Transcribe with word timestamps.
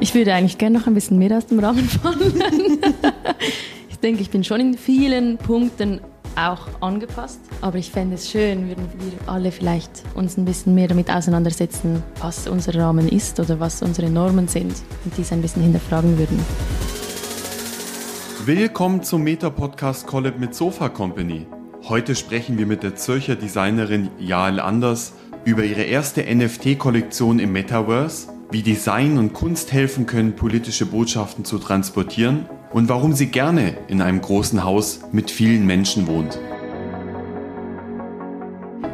Ich 0.00 0.14
würde 0.14 0.34
eigentlich 0.34 0.58
gerne 0.58 0.78
noch 0.78 0.86
ein 0.86 0.94
bisschen 0.94 1.18
mehr 1.18 1.36
aus 1.36 1.46
dem 1.46 1.58
Rahmen 1.60 1.88
fallen. 1.88 2.34
ich 3.88 3.98
denke, 3.98 4.22
ich 4.22 4.30
bin 4.30 4.44
schon 4.44 4.60
in 4.60 4.74
vielen 4.74 5.38
Punkten 5.38 6.00
auch 6.36 6.66
angepasst. 6.80 7.40
Aber 7.60 7.78
ich 7.78 7.90
fände 7.90 8.16
es 8.16 8.30
schön, 8.30 8.68
würden 8.68 8.88
wir 8.98 9.32
alle 9.32 9.52
vielleicht 9.52 10.02
uns 10.14 10.36
ein 10.36 10.44
bisschen 10.44 10.74
mehr 10.74 10.88
damit 10.88 11.10
auseinandersetzen, 11.10 12.02
was 12.20 12.48
unser 12.48 12.74
Rahmen 12.74 13.08
ist 13.08 13.38
oder 13.40 13.60
was 13.60 13.82
unsere 13.82 14.10
Normen 14.10 14.48
sind 14.48 14.74
und 15.04 15.16
dies 15.16 15.32
ein 15.32 15.40
bisschen 15.40 15.62
hinterfragen 15.62 16.18
würden. 16.18 16.38
Willkommen 18.44 19.02
zum 19.02 19.22
Meta-Podcast 19.22 20.06
Collab 20.06 20.38
mit 20.38 20.54
Sofa 20.54 20.88
Company. 20.88 21.46
Heute 21.88 22.14
sprechen 22.14 22.58
wir 22.58 22.66
mit 22.66 22.82
der 22.82 22.96
Zürcher 22.96 23.36
Designerin 23.36 24.10
Jael 24.18 24.60
Anders 24.60 25.14
über 25.44 25.64
ihre 25.64 25.82
erste 25.82 26.22
NFT-Kollektion 26.22 27.38
im 27.38 27.52
Metaverse, 27.52 28.33
wie 28.50 28.62
Design 28.62 29.18
und 29.18 29.32
Kunst 29.32 29.72
helfen 29.72 30.06
können, 30.06 30.36
politische 30.36 30.86
Botschaften 30.86 31.44
zu 31.44 31.58
transportieren 31.58 32.46
und 32.72 32.88
warum 32.88 33.12
sie 33.12 33.26
gerne 33.26 33.76
in 33.88 34.00
einem 34.00 34.20
großen 34.20 34.64
Haus 34.64 35.00
mit 35.12 35.30
vielen 35.30 35.66
Menschen 35.66 36.06
wohnt. 36.06 36.38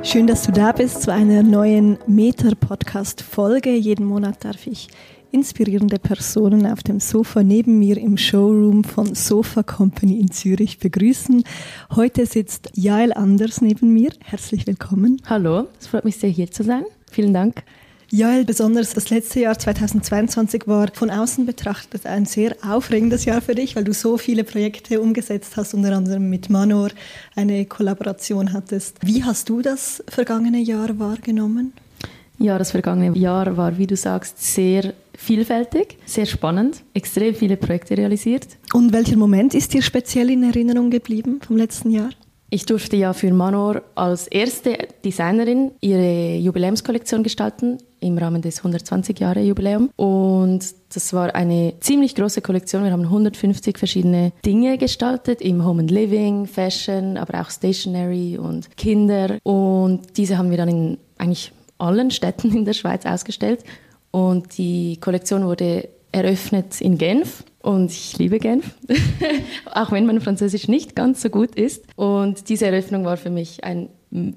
Schön, 0.03 0.27
dass 0.27 0.45
du 0.45 0.53
da 0.53 0.73
bist 0.73 1.03
zu 1.03 1.13
einer 1.13 1.43
neuen 1.43 1.99
Meter-Podcast-Folge. 2.07 3.71
Jeden 3.71 4.07
Monat 4.07 4.45
darf 4.45 4.67
ich 4.67 4.89
inspirierende 5.31 5.99
Personen 5.99 6.67
auf 6.67 6.83
dem 6.83 7.01
Sofa 7.01 7.43
neben 7.43 7.79
mir 7.79 7.99
im 7.99 8.17
Showroom 8.17 8.83
von 8.85 9.15
Sofa 9.15 9.63
Company 9.63 10.19
in 10.19 10.31
Zürich 10.31 10.79
begrüßen. 10.79 11.45
Heute 11.95 12.27
sitzt 12.27 12.71
Jael 12.75 13.13
Anders 13.13 13.61
neben 13.61 13.93
mir. 13.93 14.11
Herzlich 14.25 14.67
willkommen. 14.67 15.21
Hallo, 15.27 15.69
es 15.79 15.87
freut 15.87 16.05
mich 16.05 16.17
sehr 16.17 16.31
hier 16.31 16.51
zu 16.51 16.65
sein. 16.65 16.85
Vielen 17.11 17.35
Dank. 17.35 17.63
Jael, 18.13 18.45
besonders 18.45 18.93
das 18.93 19.09
letzte 19.11 19.39
Jahr 19.39 19.57
2022 19.57 20.67
war 20.67 20.89
von 20.93 21.11
außen 21.11 21.47
betrachtet 21.47 22.07
ein 22.07 22.27
sehr 22.27 22.57
aufregendes 22.69 23.25
Jahr 23.25 23.41
für 23.41 23.55
dich, 23.55 23.77
weil 23.77 23.85
du 23.85 23.93
so 23.93 24.19
viele 24.19 24.43
Projekte 24.43 25.01
umgesetzt 25.01 25.57
hast, 25.57 25.75
unter 25.75 25.97
anderem 25.97 26.29
mit 26.29 26.51
Manor 26.51 26.89
eine 27.37 27.67
Kollaboration 27.67 28.53
hattest. 28.53 28.97
Wie 29.03 29.23
hast 29.23 29.49
du 29.49 29.63
das 29.63 30.03
vergangene 30.09 30.59
Jahr 30.59 30.99
wahrgenommen? 30.99 31.73
Ja, 32.37 32.59
das 32.59 32.73
vergangene 32.73 33.17
Jahr 33.17 33.57
war, 33.57 33.79
wie 33.79 33.87
du 33.87 33.95
sagst, 33.95 34.43
sehr 34.43 34.93
vielfältig, 35.15 35.97
sehr 36.05 36.27
spannend, 36.27 36.83
extrem 36.95 37.37
viele 37.37 37.57
Projekte 37.57 37.97
realisiert. 37.97 38.49
Und 38.73 38.93
welcher 38.93 39.19
Moment 39.19 39.55
ist 39.55 39.73
dir 39.73 39.83
speziell 39.83 40.31
in 40.31 40.43
Erinnerung 40.43 40.91
geblieben 40.91 41.39
vom 41.47 41.57
letzten 41.57 41.91
Jahr? 41.91 42.11
Ich 42.53 42.67
durfte 42.67 42.97
ja 42.97 43.13
für 43.13 43.33
Manor 43.33 43.83
als 43.95 44.27
erste 44.27 44.89
Designerin 45.05 45.71
ihre 45.81 46.35
Jubiläumskollektion 46.39 47.23
gestalten 47.23 47.79
im 48.01 48.19
Rahmen 48.19 48.43
des 48.43 48.59
120 48.59 49.19
Jahre 49.21 49.41
Jubiläum 49.41 49.91
und 49.97 50.65
das 50.95 51.13
war 51.13 51.35
eine 51.35 51.75
ziemlich 51.81 52.15
große 52.15 52.41
Kollektion. 52.43 52.85
Wir 52.85 52.93
haben 52.93 53.05
150 53.05 53.79
verschiedene 53.79 54.33
Dinge 54.45 54.77
gestaltet 54.77 55.41
im 55.41 55.65
Home 55.65 55.83
and 55.83 55.91
Living, 55.91 56.47
Fashion, 56.47 57.17
aber 57.17 57.41
auch 57.41 57.51
Stationery 57.51 58.39
und 58.39 58.77
Kinder. 58.77 59.39
Und 59.45 60.17
diese 60.17 60.37
haben 60.37 60.51
wir 60.51 60.57
dann 60.57 60.69
in 60.69 60.99
eigentlich 61.19 61.53
allen 61.79 62.11
Städten 62.11 62.55
in 62.55 62.65
der 62.65 62.73
Schweiz 62.73 63.07
ausgestellt. 63.07 63.65
Und 64.11 64.59
die 64.59 64.99
Kollektion 65.01 65.45
wurde 65.47 65.89
eröffnet 66.13 66.81
in 66.81 66.99
Genf 66.99 67.45
und 67.63 67.91
ich 67.91 68.17
liebe 68.19 68.39
Genf, 68.39 68.75
auch 69.67 69.93
wenn 69.93 70.07
mein 70.07 70.21
Französisch 70.21 70.69
nicht 70.69 70.97
ganz 70.97 71.23
so 71.23 71.29
gut 71.29 71.55
ist. 71.55 71.85
Und 71.97 72.49
diese 72.49 72.67
Eröffnung 72.67 73.05
war 73.05 73.17
für 73.17 73.31
mich 73.31 73.63
ein 73.65 73.89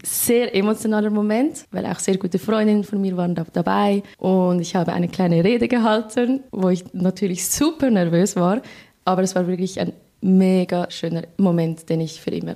sehr 0.03 0.55
emotionaler 0.55 1.09
Moment, 1.09 1.65
weil 1.71 1.85
auch 1.85 1.99
sehr 1.99 2.17
gute 2.17 2.37
Freundinnen 2.37 2.83
von 2.83 3.01
mir 3.01 3.17
waren 3.17 3.33
da 3.33 3.45
dabei 3.51 4.03
und 4.17 4.59
ich 4.59 4.75
habe 4.75 4.93
eine 4.93 5.07
kleine 5.07 5.43
Rede 5.43 5.67
gehalten, 5.67 6.41
wo 6.51 6.69
ich 6.69 6.83
natürlich 6.93 7.47
super 7.47 7.89
nervös 7.89 8.35
war, 8.35 8.61
aber 9.03 9.23
es 9.23 9.33
war 9.33 9.47
wirklich 9.47 9.79
ein 9.79 9.93
mega 10.21 10.89
schöner 10.91 11.23
Moment, 11.37 11.89
den 11.89 12.01
ich 12.01 12.21
für 12.21 12.29
immer 12.31 12.55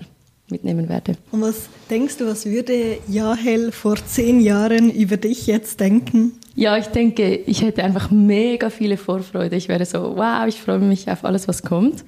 mitnehmen 0.50 0.90
werde. 0.90 1.14
Und 1.32 1.42
was 1.42 1.70
denkst 1.90 2.18
du, 2.18 2.28
was 2.28 2.46
würde 2.46 3.00
Jahel 3.08 3.72
vor 3.72 3.96
zehn 3.96 4.40
Jahren 4.40 4.92
über 4.92 5.18
dich 5.18 5.48
jetzt 5.48 5.80
denken? 5.80 6.34
Ja, 6.58 6.76
ich 6.76 6.88
denke, 6.88 7.36
ich 7.36 7.62
hätte 7.62 7.84
einfach 7.84 8.10
mega 8.10 8.72
viele 8.72 8.98
Vorfreude. 8.98 9.56
Ich 9.56 9.68
wäre 9.68 9.86
so, 9.86 10.18
wow, 10.18 10.48
ich 10.48 10.60
freue 10.60 10.80
mich 10.80 11.08
auf 11.08 11.24
alles, 11.24 11.48
was 11.48 11.62
kommt. 11.62 12.04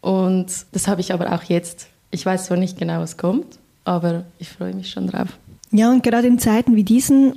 Und 0.00 0.46
das 0.72 0.88
habe 0.88 1.02
ich 1.02 1.12
aber 1.12 1.34
auch 1.34 1.42
jetzt. 1.42 1.88
Ich 2.10 2.24
weiß 2.24 2.46
zwar 2.46 2.56
nicht 2.56 2.78
genau, 2.78 3.00
was 3.00 3.18
kommt, 3.18 3.58
aber 3.84 4.24
ich 4.38 4.48
freue 4.48 4.72
mich 4.74 4.90
schon 4.90 5.06
drauf. 5.06 5.28
Ja, 5.70 5.92
und 5.92 6.02
gerade 6.02 6.28
in 6.28 6.38
Zeiten 6.38 6.76
wie 6.76 6.82
diesen 6.82 7.34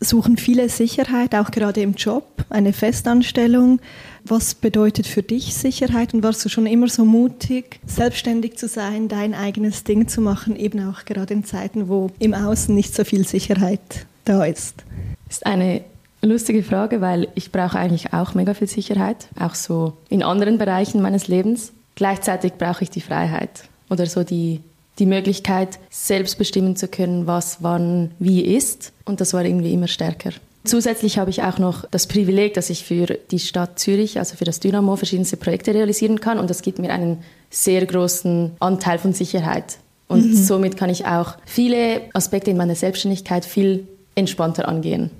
suchen 0.00 0.36
viele 0.36 0.68
Sicherheit, 0.68 1.36
auch 1.36 1.52
gerade 1.52 1.80
im 1.80 1.94
Job, 1.94 2.44
eine 2.48 2.72
Festanstellung. 2.72 3.78
Was 4.24 4.56
bedeutet 4.56 5.06
für 5.06 5.22
dich 5.22 5.54
Sicherheit 5.54 6.12
und 6.12 6.24
warst 6.24 6.44
du 6.44 6.48
schon 6.48 6.66
immer 6.66 6.88
so 6.88 7.04
mutig, 7.04 7.78
selbstständig 7.86 8.58
zu 8.58 8.66
sein, 8.66 9.06
dein 9.06 9.32
eigenes 9.32 9.84
Ding 9.84 10.08
zu 10.08 10.20
machen, 10.20 10.56
eben 10.56 10.88
auch 10.88 11.04
gerade 11.04 11.34
in 11.34 11.44
Zeiten, 11.44 11.88
wo 11.88 12.10
im 12.18 12.34
Außen 12.34 12.74
nicht 12.74 12.96
so 12.96 13.04
viel 13.04 13.24
Sicherheit 13.24 14.06
da 14.24 14.44
ist? 14.44 14.84
Ist 15.28 15.46
eine 15.46 15.84
lustige 16.22 16.62
Frage, 16.62 17.00
weil 17.00 17.28
ich 17.34 17.52
brauche 17.52 17.78
eigentlich 17.78 18.12
auch 18.12 18.34
mega 18.34 18.54
viel 18.54 18.68
Sicherheit, 18.68 19.28
auch 19.38 19.54
so 19.54 19.94
in 20.08 20.22
anderen 20.22 20.58
Bereichen 20.58 21.00
meines 21.02 21.28
Lebens. 21.28 21.72
Gleichzeitig 21.94 22.54
brauche 22.54 22.84
ich 22.84 22.90
die 22.90 23.00
Freiheit 23.00 23.64
oder 23.88 24.06
so 24.06 24.22
die 24.22 24.60
die 25.00 25.06
Möglichkeit, 25.06 25.78
selbst 25.88 26.38
bestimmen 26.38 26.76
zu 26.76 26.86
können, 26.86 27.26
was 27.26 27.58
wann 27.62 28.12
wie 28.18 28.42
ist. 28.42 28.92
Und 29.04 29.20
das 29.20 29.32
war 29.32 29.44
irgendwie 29.44 29.72
immer 29.72 29.88
stärker. 29.88 30.30
Zusätzlich 30.64 31.18
habe 31.18 31.30
ich 31.30 31.42
auch 31.42 31.58
noch 31.58 31.86
das 31.90 32.06
Privileg, 32.06 32.52
dass 32.52 32.68
ich 32.68 32.84
für 32.84 33.18
die 33.30 33.38
Stadt 33.38 33.78
Zürich, 33.78 34.18
also 34.18 34.36
für 34.36 34.44
das 34.44 34.60
Dynamo, 34.60 34.94
verschiedenste 34.96 35.38
Projekte 35.38 35.72
realisieren 35.72 36.20
kann. 36.20 36.38
Und 36.38 36.50
das 36.50 36.60
gibt 36.60 36.78
mir 36.78 36.92
einen 36.92 37.24
sehr 37.48 37.84
großen 37.86 38.52
Anteil 38.60 38.98
von 38.98 39.14
Sicherheit. 39.14 39.78
Und 40.06 40.26
mhm. 40.26 40.34
somit 40.34 40.76
kann 40.76 40.90
ich 40.90 41.06
auch 41.06 41.36
viele 41.46 42.02
Aspekte 42.12 42.50
in 42.50 42.58
meiner 42.58 42.74
Selbstständigkeit 42.74 43.46
viel 43.46 43.88
entspannter 44.14 44.68
angehen. 44.68 45.10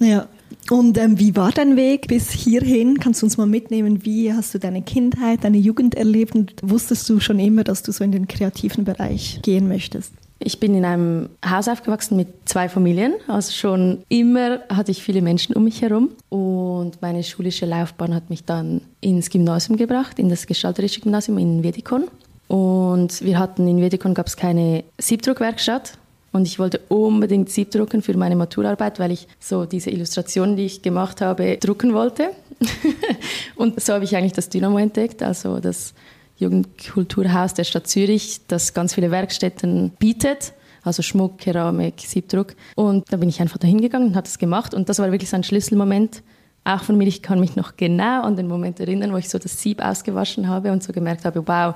Ja, 0.00 0.26
und 0.70 0.98
ähm, 0.98 1.18
wie 1.18 1.34
war 1.36 1.50
dein 1.50 1.76
Weg 1.76 2.08
bis 2.08 2.30
hierhin? 2.30 2.98
Kannst 2.98 3.22
du 3.22 3.26
uns 3.26 3.36
mal 3.36 3.46
mitnehmen? 3.46 4.04
Wie 4.04 4.32
hast 4.32 4.54
du 4.54 4.58
deine 4.58 4.82
Kindheit, 4.82 5.44
deine 5.44 5.58
Jugend 5.58 5.94
erlebt? 5.94 6.34
Und 6.34 6.54
wusstest 6.62 7.08
du 7.08 7.20
schon 7.20 7.38
immer, 7.38 7.64
dass 7.64 7.82
du 7.82 7.92
so 7.92 8.04
in 8.04 8.12
den 8.12 8.28
kreativen 8.28 8.84
Bereich 8.84 9.40
gehen 9.42 9.68
möchtest? 9.68 10.12
Ich 10.40 10.60
bin 10.60 10.74
in 10.74 10.84
einem 10.84 11.30
Haus 11.44 11.68
aufgewachsen 11.68 12.16
mit 12.16 12.28
zwei 12.44 12.68
Familien. 12.68 13.14
Also 13.26 13.52
schon 13.52 14.02
immer 14.08 14.60
hatte 14.68 14.92
ich 14.92 15.02
viele 15.02 15.20
Menschen 15.20 15.54
um 15.56 15.64
mich 15.64 15.82
herum. 15.82 16.10
Und 16.28 17.02
meine 17.02 17.24
schulische 17.24 17.66
Laufbahn 17.66 18.14
hat 18.14 18.30
mich 18.30 18.44
dann 18.44 18.82
ins 19.00 19.30
Gymnasium 19.30 19.76
gebracht, 19.76 20.18
in 20.18 20.28
das 20.28 20.46
gestalterische 20.46 21.00
Gymnasium 21.00 21.38
in 21.38 21.64
Wedikon. 21.64 22.04
Und 22.46 23.20
wir 23.22 23.38
hatten 23.38 23.66
in 23.66 23.80
Wedikon 23.80 24.14
gab 24.14 24.26
es 24.26 24.36
keine 24.36 24.84
Siebdruckwerkstatt. 24.98 25.94
Und 26.32 26.46
ich 26.46 26.58
wollte 26.58 26.80
unbedingt 26.88 27.48
Sieb 27.50 27.70
drucken 27.70 28.02
für 28.02 28.16
meine 28.16 28.36
Maturarbeit, 28.36 28.98
weil 28.98 29.12
ich 29.12 29.26
so 29.40 29.64
diese 29.64 29.90
Illustrationen, 29.90 30.56
die 30.56 30.66
ich 30.66 30.82
gemacht 30.82 31.20
habe, 31.20 31.56
drucken 31.56 31.94
wollte. 31.94 32.30
und 33.56 33.80
so 33.80 33.94
habe 33.94 34.04
ich 34.04 34.14
eigentlich 34.16 34.34
das 34.34 34.48
Dynamo 34.48 34.78
entdeckt, 34.78 35.22
also 35.22 35.58
das 35.58 35.94
Jugendkulturhaus 36.38 37.54
der 37.54 37.64
Stadt 37.64 37.86
Zürich, 37.86 38.40
das 38.46 38.74
ganz 38.74 38.94
viele 38.94 39.10
Werkstätten 39.10 39.90
bietet. 39.98 40.52
Also 40.84 41.02
Schmuck, 41.02 41.38
Keramik, 41.38 42.00
Siebdruck. 42.00 42.54
Und 42.76 43.12
da 43.12 43.16
bin 43.16 43.28
ich 43.28 43.40
einfach 43.40 43.58
dahin 43.58 43.80
gegangen 43.80 44.08
und 44.08 44.16
habe 44.16 44.26
das 44.26 44.38
gemacht. 44.38 44.74
Und 44.74 44.88
das 44.88 44.98
war 45.00 45.10
wirklich 45.10 45.28
so 45.28 45.36
ein 45.36 45.42
Schlüsselmoment, 45.42 46.22
auch 46.64 46.82
von 46.82 46.96
mir. 46.96 47.06
Ich 47.06 47.22
kann 47.22 47.40
mich 47.40 47.56
noch 47.56 47.76
genau 47.76 48.22
an 48.22 48.36
den 48.36 48.46
Moment 48.46 48.78
erinnern, 48.80 49.12
wo 49.12 49.16
ich 49.16 49.28
so 49.28 49.38
das 49.38 49.60
Sieb 49.60 49.84
ausgewaschen 49.84 50.48
habe 50.48 50.70
und 50.70 50.82
so 50.82 50.92
gemerkt 50.92 51.24
habe, 51.24 51.46
wow, 51.46 51.74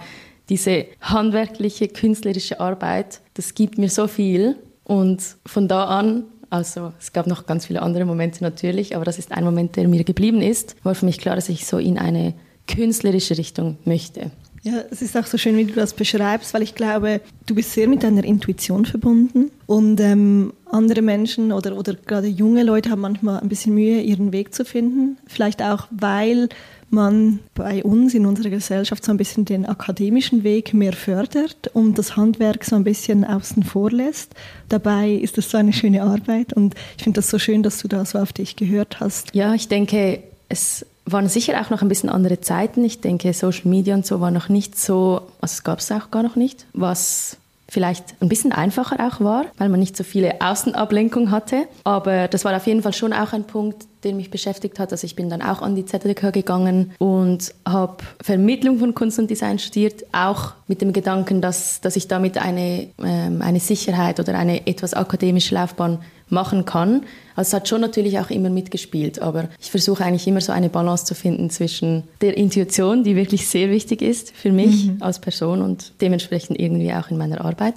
diese 0.52 0.84
handwerkliche, 1.00 1.88
künstlerische 1.88 2.60
Arbeit, 2.60 3.22
das 3.32 3.54
gibt 3.54 3.78
mir 3.78 3.88
so 3.88 4.06
viel. 4.06 4.56
Und 4.84 5.22
von 5.46 5.66
da 5.66 5.84
an, 5.84 6.24
also 6.50 6.92
es 7.00 7.14
gab 7.14 7.26
noch 7.26 7.46
ganz 7.46 7.64
viele 7.64 7.80
andere 7.80 8.04
Momente 8.04 8.44
natürlich, 8.44 8.94
aber 8.94 9.06
das 9.06 9.18
ist 9.18 9.32
ein 9.32 9.44
Moment, 9.44 9.76
der 9.76 9.88
mir 9.88 10.04
geblieben 10.04 10.42
ist, 10.42 10.76
war 10.82 10.94
für 10.94 11.06
mich 11.06 11.18
klar, 11.18 11.36
dass 11.36 11.48
ich 11.48 11.64
so 11.64 11.78
in 11.78 11.96
eine 11.96 12.34
künstlerische 12.68 13.38
Richtung 13.38 13.78
möchte. 13.86 14.30
Ja, 14.64 14.74
es 14.90 15.02
ist 15.02 15.16
auch 15.16 15.26
so 15.26 15.38
schön, 15.38 15.56
wie 15.56 15.64
du 15.64 15.74
das 15.74 15.92
beschreibst, 15.92 16.54
weil 16.54 16.62
ich 16.62 16.76
glaube, 16.76 17.20
du 17.46 17.54
bist 17.54 17.72
sehr 17.72 17.88
mit 17.88 18.04
deiner 18.04 18.22
Intuition 18.22 18.86
verbunden 18.86 19.50
und 19.66 20.00
ähm, 20.00 20.52
andere 20.70 21.02
Menschen 21.02 21.50
oder, 21.50 21.76
oder 21.76 21.94
gerade 21.94 22.28
junge 22.28 22.62
Leute 22.62 22.90
haben 22.90 23.00
manchmal 23.00 23.40
ein 23.40 23.48
bisschen 23.48 23.74
Mühe, 23.74 24.00
ihren 24.00 24.30
Weg 24.30 24.54
zu 24.54 24.64
finden. 24.64 25.18
Vielleicht 25.26 25.62
auch, 25.62 25.88
weil 25.90 26.48
man 26.90 27.40
bei 27.54 27.82
uns 27.82 28.14
in 28.14 28.24
unserer 28.24 28.50
Gesellschaft 28.50 29.04
so 29.04 29.10
ein 29.10 29.16
bisschen 29.16 29.44
den 29.46 29.66
akademischen 29.66 30.44
Weg 30.44 30.74
mehr 30.74 30.92
fördert 30.92 31.70
und 31.72 31.98
das 31.98 32.16
Handwerk 32.16 32.64
so 32.64 32.76
ein 32.76 32.84
bisschen 32.84 33.24
außen 33.24 33.64
vor 33.64 33.90
lässt. 33.90 34.34
Dabei 34.68 35.10
ist 35.10 35.38
das 35.38 35.50
so 35.50 35.58
eine 35.58 35.72
schöne 35.72 36.02
Arbeit 36.02 36.52
und 36.52 36.74
ich 36.96 37.02
finde 37.02 37.18
das 37.18 37.30
so 37.30 37.38
schön, 37.38 37.64
dass 37.64 37.78
du 37.78 37.88
da 37.88 38.04
so 38.04 38.18
auf 38.18 38.32
dich 38.32 38.54
gehört 38.54 39.00
hast. 39.00 39.34
Ja, 39.34 39.54
ich 39.54 39.66
denke, 39.68 40.22
es 40.48 40.86
waren 41.04 41.28
sicher 41.28 41.60
auch 41.60 41.70
noch 41.70 41.82
ein 41.82 41.88
bisschen 41.88 42.08
andere 42.08 42.40
Zeiten. 42.40 42.84
Ich 42.84 43.00
denke, 43.00 43.32
Social 43.32 43.68
Media 43.68 43.94
und 43.94 44.06
so 44.06 44.20
war 44.20 44.30
noch 44.30 44.48
nicht 44.48 44.78
so, 44.78 45.22
also 45.40 45.52
es 45.52 45.64
gab 45.64 45.80
es 45.80 45.90
auch 45.90 46.10
gar 46.10 46.22
noch 46.22 46.36
nicht, 46.36 46.66
was 46.72 47.36
vielleicht 47.68 48.14
ein 48.20 48.28
bisschen 48.28 48.52
einfacher 48.52 48.96
auch 49.06 49.20
war, 49.20 49.46
weil 49.56 49.70
man 49.70 49.80
nicht 49.80 49.96
so 49.96 50.04
viele 50.04 50.40
Außenablenkung 50.40 51.30
hatte. 51.30 51.66
Aber 51.84 52.28
das 52.28 52.44
war 52.44 52.54
auf 52.54 52.66
jeden 52.66 52.82
Fall 52.82 52.92
schon 52.92 53.12
auch 53.12 53.32
ein 53.32 53.44
Punkt, 53.44 53.86
der 54.04 54.14
mich 54.14 54.30
beschäftigt 54.30 54.78
hat. 54.78 54.92
Also 54.92 55.04
ich 55.04 55.16
bin 55.16 55.30
dann 55.30 55.42
auch 55.42 55.62
an 55.62 55.74
die 55.74 55.84
ZDK 55.84 56.32
gegangen 56.32 56.92
und 56.98 57.54
habe 57.66 57.98
Vermittlung 58.20 58.78
von 58.78 58.94
Kunst 58.94 59.18
und 59.18 59.30
Design 59.30 59.58
studiert, 59.58 60.04
auch 60.12 60.52
mit 60.66 60.80
dem 60.80 60.92
Gedanken, 60.92 61.40
dass, 61.40 61.80
dass 61.80 61.96
ich 61.96 62.08
damit 62.08 62.38
eine, 62.38 62.88
ähm, 63.02 63.42
eine 63.42 63.60
Sicherheit 63.60 64.20
oder 64.20 64.36
eine 64.36 64.66
etwas 64.66 64.94
akademische 64.94 65.54
Laufbahn 65.54 65.98
machen 66.28 66.64
kann. 66.64 67.02
Also 67.36 67.48
es 67.48 67.54
hat 67.54 67.68
schon 67.68 67.82
natürlich 67.82 68.18
auch 68.18 68.30
immer 68.30 68.50
mitgespielt, 68.50 69.20
aber 69.20 69.48
ich 69.60 69.70
versuche 69.70 70.04
eigentlich 70.04 70.26
immer 70.26 70.40
so 70.40 70.52
eine 70.52 70.70
Balance 70.70 71.04
zu 71.04 71.14
finden 71.14 71.50
zwischen 71.50 72.04
der 72.20 72.36
Intuition, 72.36 73.04
die 73.04 73.16
wirklich 73.16 73.48
sehr 73.48 73.70
wichtig 73.70 74.02
ist 74.02 74.32
für 74.34 74.50
mich 74.50 74.86
mhm. 74.86 74.96
als 75.00 75.20
Person 75.20 75.60
und 75.60 75.92
dementsprechend 76.00 76.58
irgendwie 76.58 76.92
auch 76.92 77.10
in 77.10 77.18
meiner 77.18 77.44
Arbeit 77.44 77.74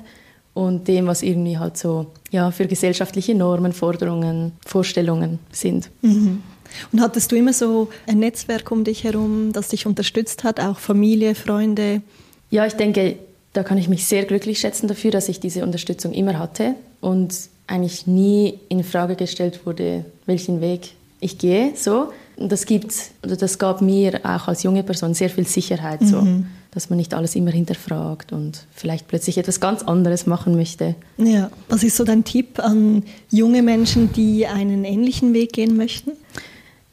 und 0.56 0.88
dem, 0.88 1.06
was 1.06 1.22
irgendwie 1.22 1.60
halt 1.60 1.78
so 1.78 2.08
ja, 2.32 2.50
für 2.50 2.66
gesellschaftliche 2.66 3.36
Normen, 3.36 3.74
Forderungen, 3.74 4.54
Vorstellungen 4.66 5.38
sind. 5.52 5.92
Mhm. 6.02 6.42
Und 6.92 7.02
hattest 7.02 7.32
du 7.32 7.36
immer 7.36 7.54
so 7.54 7.90
ein 8.08 8.20
Netzwerk 8.20 8.72
um 8.72 8.84
dich 8.84 9.04
herum, 9.04 9.52
das 9.54 9.68
dich 9.68 9.86
unterstützt 9.86 10.44
hat, 10.44 10.60
auch 10.60 10.80
Familie, 10.80 11.36
Freunde? 11.36 12.02
Ja, 12.50 12.66
ich 12.66 12.74
denke, 12.74 13.18
da 13.54 13.64
kann 13.64 13.78
ich 13.78 13.90
mich 13.90 14.06
sehr 14.06 14.24
glücklich 14.24 14.60
schätzen 14.60 14.88
dafür, 14.88 15.12
dass 15.12 15.30
ich 15.30 15.40
diese 15.40 15.62
Unterstützung 15.62 16.14
immer 16.14 16.40
hatte 16.40 16.76
und 17.02 17.36
eigentlich 17.68 18.08
nie 18.08 18.60
in 18.70 18.84
Frage 18.84 19.16
gestellt 19.16 19.66
wurde, 19.66 20.06
welchen 20.26 20.62
Weg 20.62 20.94
ich 21.20 21.38
gehe. 21.38 21.74
So. 21.76 22.14
Und 22.38 22.52
das 22.52 22.66
gibt, 22.66 22.94
das 23.22 23.60
gab 23.60 23.82
mir 23.82 24.22
auch 24.24 24.48
als 24.48 24.64
junge 24.64 24.84
Person 24.84 25.14
sehr 25.14 25.30
viel 25.30 25.48
Sicherheit. 25.48 26.02
So. 26.02 26.22
Mhm 26.22 26.48
dass 26.76 26.90
man 26.90 26.98
nicht 26.98 27.14
alles 27.14 27.36
immer 27.36 27.52
hinterfragt 27.52 28.34
und 28.34 28.68
vielleicht 28.74 29.08
plötzlich 29.08 29.38
etwas 29.38 29.62
ganz 29.62 29.82
anderes 29.82 30.28
machen 30.28 30.56
möchte. 30.56 30.96
Ja, 31.18 31.50
was 31.70 31.84
ist 31.84 31.96
so 31.96 32.04
dein 32.04 32.26
Tipp 32.26 32.60
an 32.60 33.04
junge 33.32 33.64
Menschen, 33.64 34.12
die 34.12 34.46
einen 34.46 34.84
ähnlichen 34.84 35.34
Weg 35.34 35.54
gehen 35.54 35.78
möchten? 35.78 36.12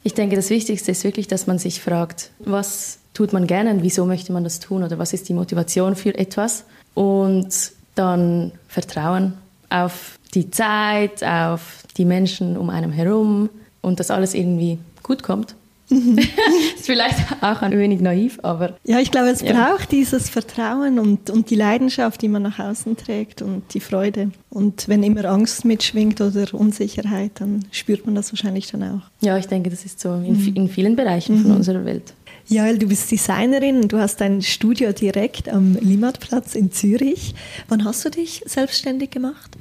Ich 0.01 0.13
denke, 0.13 0.37
das 0.37 0.49
Wichtigste 0.49 0.91
ist 0.91 1.03
wirklich, 1.03 1.27
dass 1.27 1.47
man 1.47 1.59
sich 1.59 1.81
fragt, 1.81 2.31
was 2.39 2.99
tut 3.13 3.33
man 3.33 3.45
gerne 3.45 3.71
und 3.71 3.83
wieso 3.83 4.05
möchte 4.05 4.31
man 4.31 4.45
das 4.45 4.59
tun 4.59 4.83
oder 4.83 4.97
was 4.99 5.13
ist 5.13 5.27
die 5.27 5.33
Motivation 5.33 5.95
für 5.95 6.17
etwas 6.17 6.63
und 6.93 7.49
dann 7.95 8.53
Vertrauen 8.69 9.33
auf 9.69 10.17
die 10.33 10.49
Zeit, 10.49 11.23
auf 11.23 11.83
die 11.97 12.05
Menschen 12.05 12.57
um 12.57 12.69
einem 12.69 12.91
herum 12.91 13.49
und 13.81 13.99
dass 13.99 14.11
alles 14.11 14.33
irgendwie 14.33 14.79
gut 15.03 15.23
kommt. 15.23 15.55
Mhm. 15.89 16.17
ist 16.75 16.85
vielleicht 16.85 17.19
auch 17.41 17.61
ein 17.61 17.77
wenig 17.77 18.01
naiv, 18.01 18.39
aber. 18.41 18.77
Ja, 18.83 18.99
ich 18.99 19.11
glaube, 19.11 19.29
es 19.29 19.41
ja. 19.41 19.53
braucht 19.53 19.91
dieses 19.91 20.29
Vertrauen 20.29 20.99
und, 20.99 21.29
und 21.29 21.49
die 21.49 21.55
Leidenschaft, 21.55 22.21
die 22.21 22.29
man 22.29 22.43
nach 22.43 22.59
außen 22.59 22.97
trägt 22.97 23.41
und 23.41 23.73
die 23.73 23.79
Freude. 23.79 24.31
Und 24.49 24.87
wenn 24.87 25.03
immer 25.03 25.25
Angst 25.25 25.65
mitschwingt 25.65 26.21
oder 26.21 26.53
Unsicherheit, 26.53 27.31
dann 27.35 27.65
spürt 27.71 28.05
man 28.05 28.15
das 28.15 28.31
wahrscheinlich 28.31 28.67
dann 28.71 28.83
auch. 28.83 29.01
Ja, 29.21 29.37
ich 29.37 29.47
denke, 29.47 29.69
das 29.69 29.85
ist 29.85 29.99
so 29.99 30.13
in, 30.13 30.39
mhm. 30.39 30.55
in 30.55 30.69
vielen 30.69 30.95
Bereichen 30.95 31.37
mhm. 31.37 31.41
von 31.43 31.51
unserer 31.57 31.85
Welt. 31.85 32.13
Ja, 32.47 32.71
du 32.73 32.87
bist 32.87 33.09
Designerin 33.09 33.83
und 33.83 33.91
du 33.91 33.99
hast 33.99 34.19
dein 34.19 34.41
Studio 34.41 34.91
direkt 34.91 35.47
am 35.47 35.75
Limmatplatz 35.79 36.55
in 36.55 36.71
Zürich. 36.71 37.35
Wann 37.69 37.85
hast 37.85 38.03
du 38.03 38.09
dich 38.09 38.43
selbstständig 38.45 39.11
gemacht? 39.11 39.51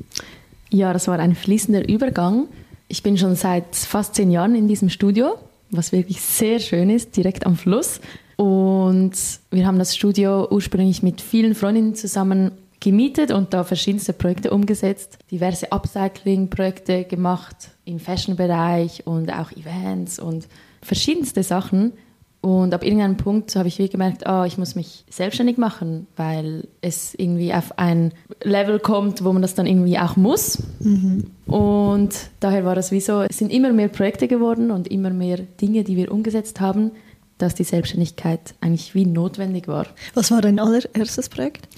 Ja, 0.70 0.92
das 0.92 1.06
war 1.06 1.18
ein 1.18 1.34
fließender 1.34 1.88
Übergang. 1.88 2.48
Ich 2.88 3.02
bin 3.02 3.16
schon 3.16 3.36
seit 3.36 3.76
fast 3.76 4.16
zehn 4.16 4.30
Jahren 4.30 4.54
in 4.54 4.66
diesem 4.66 4.88
Studio 4.88 5.36
was 5.72 5.90
wirklich 5.90 6.20
sehr 6.20 6.60
schön 6.60 6.90
ist, 6.90 7.16
direkt 7.16 7.46
am 7.46 7.56
Fluss. 7.56 8.00
Und 8.36 9.12
wir 9.50 9.66
haben 9.66 9.78
das 9.78 9.96
Studio 9.96 10.48
ursprünglich 10.50 11.02
mit 11.02 11.20
vielen 11.20 11.54
Freundinnen 11.54 11.94
zusammen 11.94 12.52
gemietet 12.80 13.30
und 13.30 13.54
da 13.54 13.62
verschiedenste 13.64 14.12
Projekte 14.12 14.50
umgesetzt, 14.50 15.19
diverse 15.30 15.70
Upcycling-Projekte 15.70 17.04
gemacht 17.04 17.70
im 17.84 18.00
Fashion-Bereich 18.00 19.06
und 19.06 19.32
auch 19.32 19.52
Events 19.52 20.19
und 20.19 20.48
verschiedenste 20.82 21.42
Sachen. 21.42 21.92
Und 22.42 22.74
ab 22.74 22.82
irgendeinem 22.82 23.16
Punkt 23.16 23.54
habe 23.54 23.68
ich 23.68 23.78
wie 23.78 23.88
gemerkt, 23.88 24.24
oh, 24.28 24.42
ich 24.44 24.58
muss 24.58 24.74
mich 24.74 25.04
selbstständig 25.08 25.58
machen, 25.58 26.08
weil 26.16 26.66
es 26.80 27.14
irgendwie 27.14 27.54
auf 27.54 27.78
ein 27.78 28.12
Level 28.42 28.80
kommt, 28.80 29.22
wo 29.22 29.32
man 29.32 29.42
das 29.42 29.54
dann 29.54 29.64
irgendwie 29.64 29.96
auch 29.96 30.16
muss. 30.16 30.60
Mhm. 30.80 31.30
Und 31.46 32.10
daher 32.40 32.64
war 32.64 32.76
es 32.76 32.90
wie 32.90 33.00
so, 33.00 33.22
es 33.22 33.38
sind 33.38 33.52
immer 33.52 33.72
mehr 33.72 33.86
Projekte 33.86 34.26
geworden 34.26 34.72
und 34.72 34.88
immer 34.88 35.10
mehr 35.10 35.38
Dinge, 35.38 35.84
die 35.84 35.96
wir 35.96 36.10
umgesetzt 36.10 36.60
haben, 36.60 36.90
dass 37.38 37.54
die 37.54 37.62
Selbstständigkeit 37.62 38.54
eigentlich 38.60 38.92
wie 38.96 39.06
notwendig 39.06 39.68
war. 39.68 39.86
Was 40.14 40.32
war 40.32 40.40
dein 40.42 40.58
allererstes 40.58 41.28
Projekt? 41.28 41.68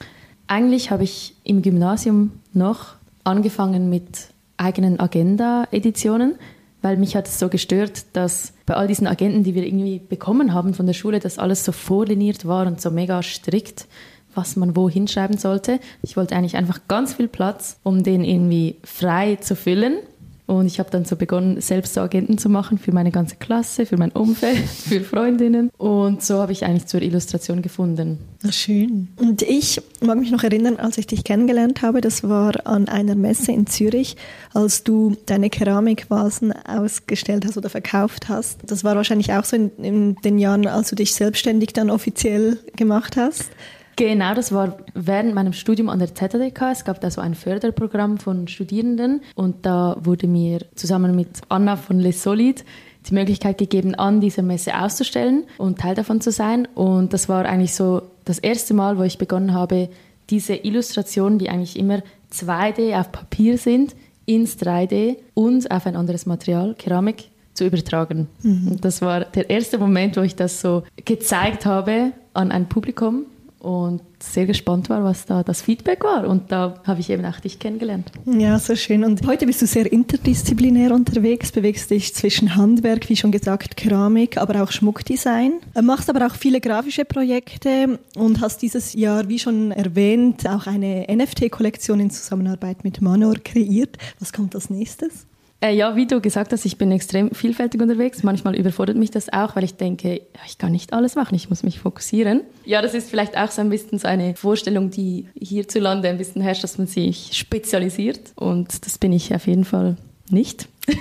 Eigentlich 0.46 0.90
habe 0.90 1.04
ich 1.04 1.36
im 1.44 1.60
Gymnasium 1.60 2.32
noch 2.54 2.94
angefangen 3.22 3.90
mit 3.90 4.28
eigenen 4.56 4.98
Agenda-Editionen 4.98 6.36
weil 6.84 6.98
mich 6.98 7.16
hat 7.16 7.26
es 7.26 7.38
so 7.38 7.48
gestört, 7.48 8.04
dass 8.12 8.52
bei 8.66 8.74
all 8.74 8.86
diesen 8.86 9.06
Agenten, 9.06 9.42
die 9.42 9.54
wir 9.54 9.66
irgendwie 9.66 9.98
bekommen 9.98 10.52
haben 10.52 10.74
von 10.74 10.86
der 10.86 10.92
Schule, 10.92 11.18
dass 11.18 11.38
alles 11.38 11.64
so 11.64 11.72
vorliniert 11.72 12.46
war 12.46 12.66
und 12.66 12.78
so 12.78 12.90
mega 12.90 13.22
strikt, 13.22 13.86
was 14.34 14.56
man 14.56 14.76
wo 14.76 14.90
hinschreiben 14.90 15.38
sollte. 15.38 15.80
Ich 16.02 16.16
wollte 16.18 16.36
eigentlich 16.36 16.56
einfach 16.56 16.80
ganz 16.86 17.14
viel 17.14 17.28
Platz, 17.28 17.80
um 17.84 18.02
den 18.02 18.22
irgendwie 18.22 18.76
frei 18.84 19.36
zu 19.36 19.56
füllen 19.56 19.96
und 20.46 20.66
ich 20.66 20.78
habe 20.78 20.90
dann 20.90 21.06
so 21.06 21.16
begonnen, 21.16 21.60
selbst 21.62 21.94
so 21.94 22.02
Agenten 22.02 22.36
zu 22.36 22.50
machen 22.50 22.76
für 22.76 22.92
meine 22.92 23.10
ganze 23.10 23.36
Klasse, 23.36 23.86
für 23.86 23.96
mein 23.96 24.12
Umfeld, 24.12 24.58
für 24.68 25.00
Freundinnen. 25.00 25.70
Und 25.78 26.22
so 26.22 26.38
habe 26.38 26.52
ich 26.52 26.64
eigentlich 26.64 26.86
zur 26.86 27.00
Illustration 27.00 27.62
gefunden. 27.62 28.18
Na 28.42 28.52
schön. 28.52 29.08
Und 29.16 29.40
ich 29.40 29.80
mag 30.02 30.18
mich 30.18 30.30
noch 30.30 30.42
erinnern, 30.42 30.76
als 30.76 30.98
ich 30.98 31.06
dich 31.06 31.24
kennengelernt 31.24 31.80
habe, 31.80 32.02
das 32.02 32.28
war 32.28 32.66
an 32.66 32.88
einer 32.88 33.14
Messe 33.14 33.52
in 33.52 33.66
Zürich, 33.66 34.16
als 34.52 34.84
du 34.84 35.16
deine 35.24 35.48
Keramikvasen 35.48 36.52
ausgestellt 36.52 37.46
hast 37.46 37.56
oder 37.56 37.70
verkauft 37.70 38.28
hast. 38.28 38.60
Das 38.66 38.84
war 38.84 38.96
wahrscheinlich 38.96 39.32
auch 39.32 39.44
so 39.44 39.56
in, 39.56 39.70
in 39.78 40.14
den 40.16 40.38
Jahren, 40.38 40.66
als 40.66 40.90
du 40.90 40.96
dich 40.96 41.14
selbstständig 41.14 41.72
dann 41.72 41.88
offiziell 41.88 42.58
gemacht 42.76 43.16
hast. 43.16 43.48
Genau, 43.96 44.34
das 44.34 44.52
war 44.52 44.78
während 44.94 45.34
meinem 45.34 45.52
Studium 45.52 45.88
an 45.88 45.98
der 45.98 46.14
ZDK. 46.14 46.72
Es 46.72 46.84
gab 46.84 47.00
da 47.00 47.10
so 47.10 47.20
ein 47.20 47.34
Förderprogramm 47.34 48.18
von 48.18 48.48
Studierenden 48.48 49.20
und 49.34 49.64
da 49.66 49.96
wurde 50.00 50.26
mir 50.26 50.60
zusammen 50.74 51.14
mit 51.14 51.28
Anna 51.48 51.76
von 51.76 52.00
Les 52.00 52.22
Solid 52.22 52.64
die 53.08 53.14
Möglichkeit 53.14 53.58
gegeben, 53.58 53.94
an 53.94 54.20
dieser 54.20 54.42
Messe 54.42 54.78
auszustellen 54.78 55.44
und 55.58 55.78
Teil 55.78 55.94
davon 55.94 56.20
zu 56.20 56.32
sein. 56.32 56.66
Und 56.74 57.12
das 57.12 57.28
war 57.28 57.44
eigentlich 57.44 57.74
so 57.74 58.02
das 58.24 58.38
erste 58.38 58.74
Mal, 58.74 58.98
wo 58.98 59.02
ich 59.02 59.18
begonnen 59.18 59.52
habe, 59.52 59.90
diese 60.30 60.54
Illustrationen, 60.54 61.38
die 61.38 61.50
eigentlich 61.50 61.78
immer 61.78 62.02
2D 62.32 62.98
auf 62.98 63.12
Papier 63.12 63.58
sind, 63.58 63.94
ins 64.26 64.58
3D 64.58 65.16
und 65.34 65.70
auf 65.70 65.86
ein 65.86 65.96
anderes 65.96 66.24
Material, 66.24 66.74
Keramik, 66.78 67.28
zu 67.52 67.64
übertragen. 67.66 68.26
Mhm. 68.42 68.68
Und 68.72 68.84
das 68.84 69.00
war 69.00 69.20
der 69.20 69.48
erste 69.48 69.78
Moment, 69.78 70.16
wo 70.16 70.22
ich 70.22 70.34
das 70.34 70.60
so 70.60 70.82
gezeigt 71.04 71.66
habe 71.66 72.12
an 72.32 72.50
ein 72.50 72.68
Publikum 72.68 73.26
und 73.64 74.02
sehr 74.18 74.46
gespannt 74.46 74.90
war, 74.90 75.02
was 75.04 75.24
da 75.24 75.42
das 75.42 75.62
Feedback 75.62 76.04
war. 76.04 76.28
Und 76.28 76.52
da 76.52 76.82
habe 76.84 77.00
ich 77.00 77.10
eben 77.10 77.24
auch 77.24 77.40
dich 77.40 77.58
kennengelernt. 77.58 78.12
Ja, 78.26 78.58
so 78.58 78.76
schön. 78.76 79.04
Und 79.04 79.26
heute 79.26 79.46
bist 79.46 79.62
du 79.62 79.66
sehr 79.66 79.90
interdisziplinär 79.90 80.94
unterwegs, 80.94 81.50
bewegst 81.50 81.90
dich 81.90 82.14
zwischen 82.14 82.56
Handwerk, 82.56 83.08
wie 83.08 83.16
schon 83.16 83.32
gesagt, 83.32 83.76
Keramik, 83.76 84.36
aber 84.36 84.62
auch 84.62 84.70
Schmuckdesign. 84.70 85.54
Machst 85.82 86.10
aber 86.10 86.26
auch 86.26 86.34
viele 86.34 86.60
grafische 86.60 87.04
Projekte 87.04 87.98
und 88.16 88.40
hast 88.40 88.60
dieses 88.62 88.92
Jahr, 88.92 89.28
wie 89.28 89.38
schon 89.38 89.72
erwähnt, 89.72 90.48
auch 90.48 90.66
eine 90.66 91.06
NFT-Kollektion 91.10 92.00
in 92.00 92.10
Zusammenarbeit 92.10 92.84
mit 92.84 93.00
Manor 93.00 93.34
kreiert. 93.42 93.96
Was 94.20 94.32
kommt 94.32 94.54
als 94.54 94.68
nächstes? 94.68 95.26
Äh, 95.64 95.74
ja, 95.74 95.96
wie 95.96 96.06
du 96.06 96.20
gesagt 96.20 96.52
hast, 96.52 96.66
ich 96.66 96.76
bin 96.76 96.92
extrem 96.92 97.30
vielfältig 97.30 97.80
unterwegs. 97.80 98.22
Manchmal 98.22 98.54
überfordert 98.54 98.98
mich 98.98 99.10
das 99.10 99.32
auch, 99.32 99.56
weil 99.56 99.64
ich 99.64 99.76
denke, 99.76 100.20
ich 100.46 100.58
kann 100.58 100.72
nicht 100.72 100.92
alles 100.92 101.14
machen, 101.14 101.34
ich 101.36 101.48
muss 101.48 101.62
mich 101.62 101.78
fokussieren. 101.78 102.42
Ja, 102.66 102.82
das 102.82 102.92
ist 102.92 103.08
vielleicht 103.08 103.38
auch 103.38 103.50
so 103.50 103.62
ein 103.62 103.70
bisschen 103.70 103.98
so 103.98 104.06
eine 104.06 104.36
Vorstellung, 104.36 104.90
die 104.90 105.26
hierzulande 105.40 106.10
ein 106.10 106.18
bisschen 106.18 106.42
herrscht, 106.42 106.64
dass 106.64 106.76
man 106.76 106.86
sich 106.86 107.30
spezialisiert. 107.32 108.20
Und 108.34 108.84
das 108.84 108.98
bin 108.98 109.14
ich 109.14 109.34
auf 109.34 109.46
jeden 109.46 109.64
Fall 109.64 109.96
nicht. 110.28 110.68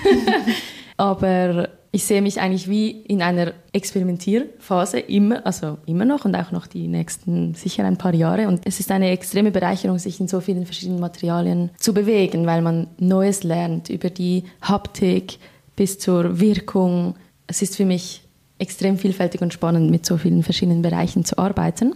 Aber 0.96 1.68
ich 1.96 2.06
sehe 2.06 2.24
mich 2.24 2.42
eigentlich 2.42 2.68
wie 2.68 2.90
in 2.90 3.22
einer 3.22 3.54
Experimentierphase 3.72 5.00
immer, 5.00 5.46
also 5.46 5.78
immer 5.86 6.06
noch 6.06 6.26
und 6.26 6.34
auch 6.36 6.52
noch 6.52 6.66
die 6.66 6.88
nächsten 6.88 7.54
sicher 7.54 7.86
ein 7.86 7.98
paar 7.98 8.16
Jahre. 8.16 8.48
Und 8.48 8.62
es 8.66 8.80
ist 8.80 8.90
eine 8.90 9.12
extreme 9.12 9.52
Bereicherung, 9.52 10.00
sich 10.00 10.20
in 10.20 10.28
so 10.28 10.42
vielen 10.42 10.66
verschiedenen 10.66 11.00
Materialien 11.00 11.70
zu 11.78 11.94
bewegen, 11.94 12.48
weil 12.48 12.64
man 12.64 12.88
Neues 12.98 13.44
lernt 13.44 13.90
über 13.90 14.10
die 14.10 14.44
Haptik 14.64 15.38
bis 15.76 16.00
zur 16.00 16.40
Wirkung. 16.40 17.14
Es 17.46 17.62
ist 17.62 17.78
für 17.78 17.86
mich 17.86 18.24
extrem 18.58 18.98
vielfältig 18.98 19.42
und 19.42 19.54
spannend, 19.54 19.92
mit 19.92 20.04
so 20.04 20.18
vielen 20.18 20.42
verschiedenen 20.42 20.82
Bereichen 20.82 21.26
zu 21.26 21.38
arbeiten. 21.38 21.94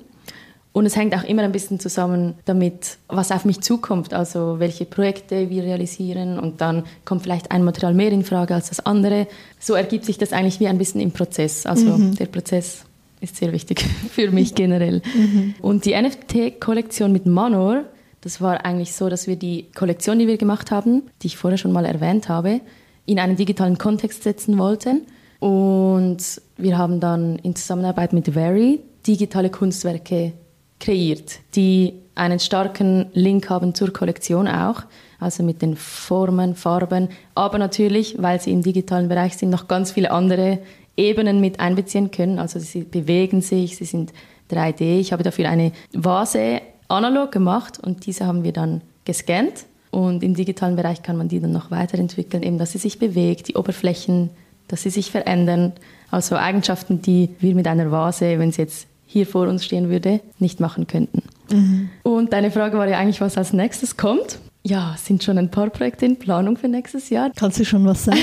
Und 0.78 0.86
es 0.86 0.96
hängt 0.96 1.16
auch 1.16 1.24
immer 1.24 1.42
ein 1.42 1.52
bisschen 1.52 1.80
zusammen 1.80 2.36
damit, 2.46 3.00
was 3.08 3.32
auf 3.32 3.46
mich 3.46 3.62
zukommt, 3.62 4.14
also 4.14 4.60
welche 4.60 4.86
Projekte 4.86 5.50
wir 5.50 5.64
realisieren 5.64 6.38
und 6.38 6.62
dann 6.62 6.84
kommt 7.04 7.24
vielleicht 7.24 7.50
ein 7.50 7.64
Material 7.64 7.96
mehr 7.96 8.12
in 8.12 8.24
Frage 8.24 8.54
als 8.54 8.70
das 8.70 8.86
andere. 8.86 9.26
So 9.60 9.74
ergibt 9.74 10.06
sich 10.06 10.20
das 10.20 10.34
eigentlich 10.34 10.60
wie 10.60 10.68
ein 10.68 10.78
bisschen 10.78 11.02
im 11.02 11.10
Prozess. 11.10 11.66
Also 11.66 11.98
mhm. 11.98 12.14
der 12.14 12.28
Prozess 12.28 12.84
ist 13.22 13.38
sehr 13.38 13.54
wichtig 13.54 13.82
für 14.12 14.30
mich 14.30 14.54
generell. 14.54 15.02
Mhm. 15.16 15.56
Und 15.64 15.86
die 15.86 16.00
NFT-Kollektion 16.00 17.12
mit 17.12 17.26
Manor, 17.26 17.86
das 18.22 18.40
war 18.40 18.64
eigentlich 18.64 18.94
so, 18.94 19.10
dass 19.10 19.26
wir 19.26 19.36
die 19.36 19.72
Kollektion, 19.74 20.20
die 20.20 20.28
wir 20.28 20.38
gemacht 20.38 20.70
haben, 20.70 21.02
die 21.24 21.28
ich 21.28 21.38
vorher 21.38 21.58
schon 21.58 21.72
mal 21.72 21.86
erwähnt 21.86 22.30
habe, 22.30 22.62
in 23.08 23.18
einen 23.18 23.36
digitalen 23.36 23.80
Kontext 23.80 24.22
setzen 24.22 24.60
wollten. 24.60 25.08
Und 25.40 26.20
wir 26.56 26.78
haben 26.78 27.00
dann 27.00 27.38
in 27.40 27.56
Zusammenarbeit 27.56 28.14
mit 28.14 28.28
Very 28.28 28.82
digitale 29.08 29.50
Kunstwerke 29.50 30.34
kreiert, 30.80 31.40
die 31.56 31.94
einen 32.16 32.40
starken 32.40 33.08
Link 33.14 33.50
haben 33.50 33.76
zur 33.76 33.94
Kollektion 33.94 34.48
auch, 34.48 34.84
also 35.20 35.44
mit 35.44 35.62
den 35.62 35.76
Formen, 35.76 36.56
Farben, 36.56 37.10
aber 37.36 37.58
natürlich, 37.58 38.16
weil 38.20 38.40
sie 38.42 38.52
im 38.52 38.62
digitalen 38.62 39.10
Bereich 39.10 39.38
sind, 39.38 39.50
noch 39.50 39.68
ganz 39.68 39.92
viele 39.92 40.12
andere 40.12 40.60
Ebenen 40.96 41.40
mit 41.40 41.60
einbeziehen 41.60 42.12
können. 42.12 42.40
Also 42.40 42.60
sie 42.60 42.82
bewegen 42.82 43.42
sich, 43.42 43.78
sie 43.78 43.86
sind 43.86 44.12
3D. 44.52 45.00
Ich 45.00 45.14
habe 45.14 45.24
dafür 45.24 45.50
eine 45.50 45.72
Vase 45.94 46.62
analog 46.88 47.32
gemacht 47.32 47.80
und 47.80 48.06
diese 48.06 48.26
haben 48.26 48.44
wir 48.44 48.52
dann 48.52 48.82
gescannt. 49.06 49.66
Und 49.92 50.24
im 50.24 50.36
digitalen 50.36 50.76
Bereich 50.76 51.02
kann 51.02 51.18
man 51.18 51.30
die 51.30 51.40
dann 51.40 51.52
noch 51.52 51.72
weiterentwickeln, 51.72 52.44
eben 52.44 52.58
dass 52.58 52.74
sie 52.74 52.78
sich 52.78 53.00
bewegt, 53.00 53.48
die 53.48 53.56
Oberflächen, 53.56 54.30
dass 54.68 54.84
sie 54.84 54.90
sich 54.90 55.12
verändern. 55.12 55.74
Also 56.12 56.36
Eigenschaften, 56.36 57.02
die 57.02 57.30
wir 57.40 57.56
mit 57.56 57.68
einer 57.68 57.92
Vase, 57.92 58.40
wenn 58.40 58.52
sie 58.52 58.64
jetzt 58.64 58.88
hier 59.08 59.26
vor 59.26 59.48
uns 59.48 59.66
stehen 59.66 59.90
würde, 59.90 60.20
nicht 60.38 60.60
machen 60.60 60.86
könnten. 60.86 61.24
Mhm. 61.52 61.90
Und 62.04 62.34
deine 62.34 62.52
Frage 62.52 62.78
war 62.78 62.88
ja 62.88 63.00
eigentlich, 63.00 63.22
was 63.22 63.38
als 63.38 63.54
nächstes 63.54 63.98
kommt. 63.98 64.40
Ja, 64.64 64.96
sind 64.98 65.24
schon 65.24 65.38
ein 65.38 65.50
paar 65.50 65.70
Projekte 65.70 66.06
in 66.06 66.18
Planung 66.18 66.58
für 66.58 66.68
nächstes 66.68 67.10
Jahr. 67.10 67.32
Kannst 67.36 67.58
du 67.58 67.64
schon 67.64 67.86
was 67.86 68.04
sagen? 68.04 68.20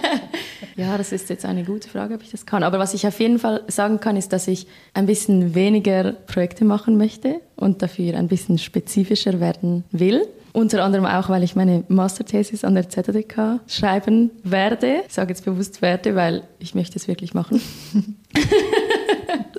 ja, 0.76 0.96
das 0.96 1.12
ist 1.12 1.28
jetzt 1.28 1.44
eine 1.44 1.62
gute 1.62 1.90
Frage, 1.90 2.14
ob 2.14 2.22
ich 2.22 2.30
das 2.30 2.46
kann. 2.46 2.62
Aber 2.62 2.78
was 2.78 2.94
ich 2.94 3.06
auf 3.06 3.20
jeden 3.20 3.38
Fall 3.38 3.64
sagen 3.68 4.00
kann, 4.00 4.16
ist, 4.16 4.32
dass 4.32 4.48
ich 4.48 4.66
ein 4.94 5.04
bisschen 5.04 5.54
weniger 5.54 6.12
Projekte 6.12 6.64
machen 6.64 6.96
möchte 6.96 7.42
und 7.56 7.82
dafür 7.82 8.16
ein 8.16 8.28
bisschen 8.28 8.56
spezifischer 8.56 9.40
werden 9.40 9.84
will. 9.90 10.26
Unter 10.54 10.82
anderem 10.82 11.04
auch, 11.04 11.28
weil 11.28 11.42
ich 11.42 11.54
meine 11.54 11.84
Masterthesis 11.88 12.64
an 12.64 12.74
der 12.74 12.88
ZDK 12.88 13.60
schreiben 13.66 14.30
werde. 14.44 15.02
Ich 15.06 15.12
sage 15.14 15.28
jetzt 15.28 15.44
bewusst 15.44 15.82
werde, 15.82 16.14
weil 16.14 16.44
ich 16.58 16.74
möchte 16.74 16.98
es 16.98 17.08
wirklich 17.08 17.34
machen. 17.34 17.60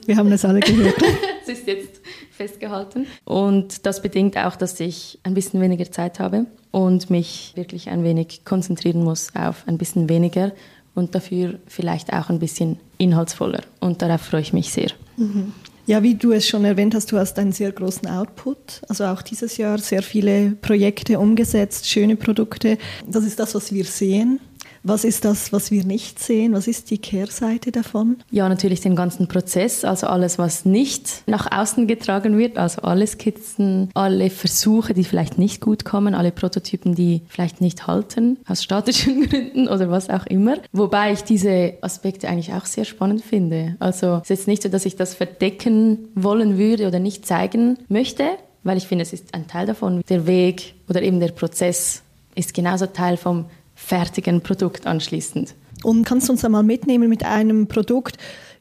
Wir 0.10 0.18
haben 0.18 0.32
das 0.32 0.44
alle 0.44 0.60
gehört. 0.60 0.96
Es 1.44 1.60
ist 1.60 1.68
jetzt 1.68 2.02
festgehalten. 2.32 3.06
Und 3.26 3.86
das 3.86 4.02
bedingt 4.02 4.38
auch, 4.38 4.56
dass 4.56 4.80
ich 4.80 5.20
ein 5.24 5.36
bisschen 5.36 5.62
weniger 5.62 5.92
Zeit 5.92 6.20
habe 6.20 6.46
und 6.72 7.10
mich 7.10 7.54
wirklich 7.56 7.90
ein 7.90 8.04
wenig 8.04 8.44
konzentrieren 8.44 9.04
muss 9.04 9.36
auf 9.36 9.64
ein 9.68 9.78
bisschen 9.78 10.10
weniger 10.10 10.52
und 10.96 11.16
dafür 11.16 11.60
vielleicht 11.68 12.12
auch 12.14 12.30
ein 12.30 12.40
bisschen 12.40 12.80
inhaltsvoller. 12.98 13.62
Und 13.80 14.02
darauf 14.02 14.22
freue 14.22 14.42
ich 14.42 14.54
mich 14.54 14.72
sehr. 14.72 14.90
Mhm. 15.18 15.54
Ja, 15.86 16.02
wie 16.04 16.16
du 16.16 16.32
es 16.32 16.48
schon 16.48 16.66
erwähnt 16.66 16.94
hast, 16.96 17.12
du 17.12 17.18
hast 17.18 17.38
einen 17.38 17.52
sehr 17.52 17.72
großen 17.72 18.08
Output. 18.08 18.82
Also 18.88 19.06
auch 19.06 19.22
dieses 19.22 19.58
Jahr 19.58 19.78
sehr 19.78 20.02
viele 20.02 20.52
Projekte 20.52 21.20
umgesetzt, 21.20 21.88
schöne 21.88 22.16
Produkte. 22.16 22.80
Das 23.08 23.24
ist 23.26 23.40
das, 23.40 23.54
was 23.54 23.74
wir 23.74 23.86
sehen. 23.86 24.40
Was 24.84 25.04
ist 25.04 25.26
das, 25.26 25.52
was 25.52 25.72
wir 25.72 25.84
nicht 25.84 26.20
sehen? 26.20 26.54
Was 26.54 26.68
ist 26.68 26.92
die 26.92 26.98
Kehrseite 26.98 27.72
davon? 27.72 28.18
Ja, 28.32 28.48
natürlich 28.48 28.82
den 28.82 28.96
ganzen 28.96 29.28
Prozess, 29.28 29.84
also 29.84 30.08
alles, 30.08 30.38
was 30.38 30.66
nicht 30.66 31.24
nach 31.28 31.52
außen 31.52 31.88
getragen 31.88 32.38
wird, 32.38 32.58
also 32.58 32.82
alle 32.82 33.06
Skizzen, 33.06 33.90
alle 33.94 34.30
Versuche, 34.30 34.94
die 34.94 35.04
vielleicht 35.04 35.38
nicht 35.38 35.62
gut 35.62 35.86
kommen, 35.86 36.16
alle 36.16 36.32
Prototypen, 36.32 36.96
die 36.96 37.22
vielleicht 37.28 37.62
nicht 37.62 37.88
halten, 37.88 38.38
aus 38.48 38.64
statischen 38.64 39.22
Gründen 39.30 39.68
oder 39.68 39.90
was 39.90 40.10
auch 40.10 40.26
immer. 40.26 40.58
Wobei 40.72 41.14
ich 41.14 41.24
diese 41.24 41.74
Aspekte 41.82 42.30
eigentlich 42.30 42.54
auch 42.54 42.66
sehr 42.66 42.86
spannend 42.86 43.22
finde. 43.22 43.76
Also 43.80 44.16
es 44.18 44.24
ist 44.24 44.30
jetzt 44.30 44.48
nicht 44.48 44.64
so, 44.64 44.70
dass 44.70 44.86
ich 44.86 44.96
das 44.96 45.14
verdecken 45.14 46.10
wollen 46.16 46.58
würde 46.58 46.88
oder 46.88 47.00
nicht 47.00 47.26
zeigen 47.26 47.78
möchte, 47.90 48.24
weil 48.64 48.78
ich 48.78 48.88
finde, 48.88 49.04
es 49.04 49.14
ist 49.14 49.34
ein 49.34 49.48
Teil 49.48 49.66
davon. 49.66 50.02
Der 50.10 50.28
Weg 50.28 50.76
oder 50.88 51.02
eben 51.02 51.20
der 51.20 51.30
Prozess 51.30 52.04
ist 52.36 52.54
genauso 52.54 52.86
Teil 52.86 53.18
vom 53.18 53.46
fertigen 53.80 54.42
Produkt 54.42 54.86
anschließend. 54.86 55.56
Und 55.84 56.04
kannst 56.04 56.28
du 56.28 56.34
uns 56.34 56.44
einmal 56.44 56.64
mitnehmen 56.64 57.10
mit 57.10 57.24
einem 57.24 57.68
Produkt? 57.68 58.18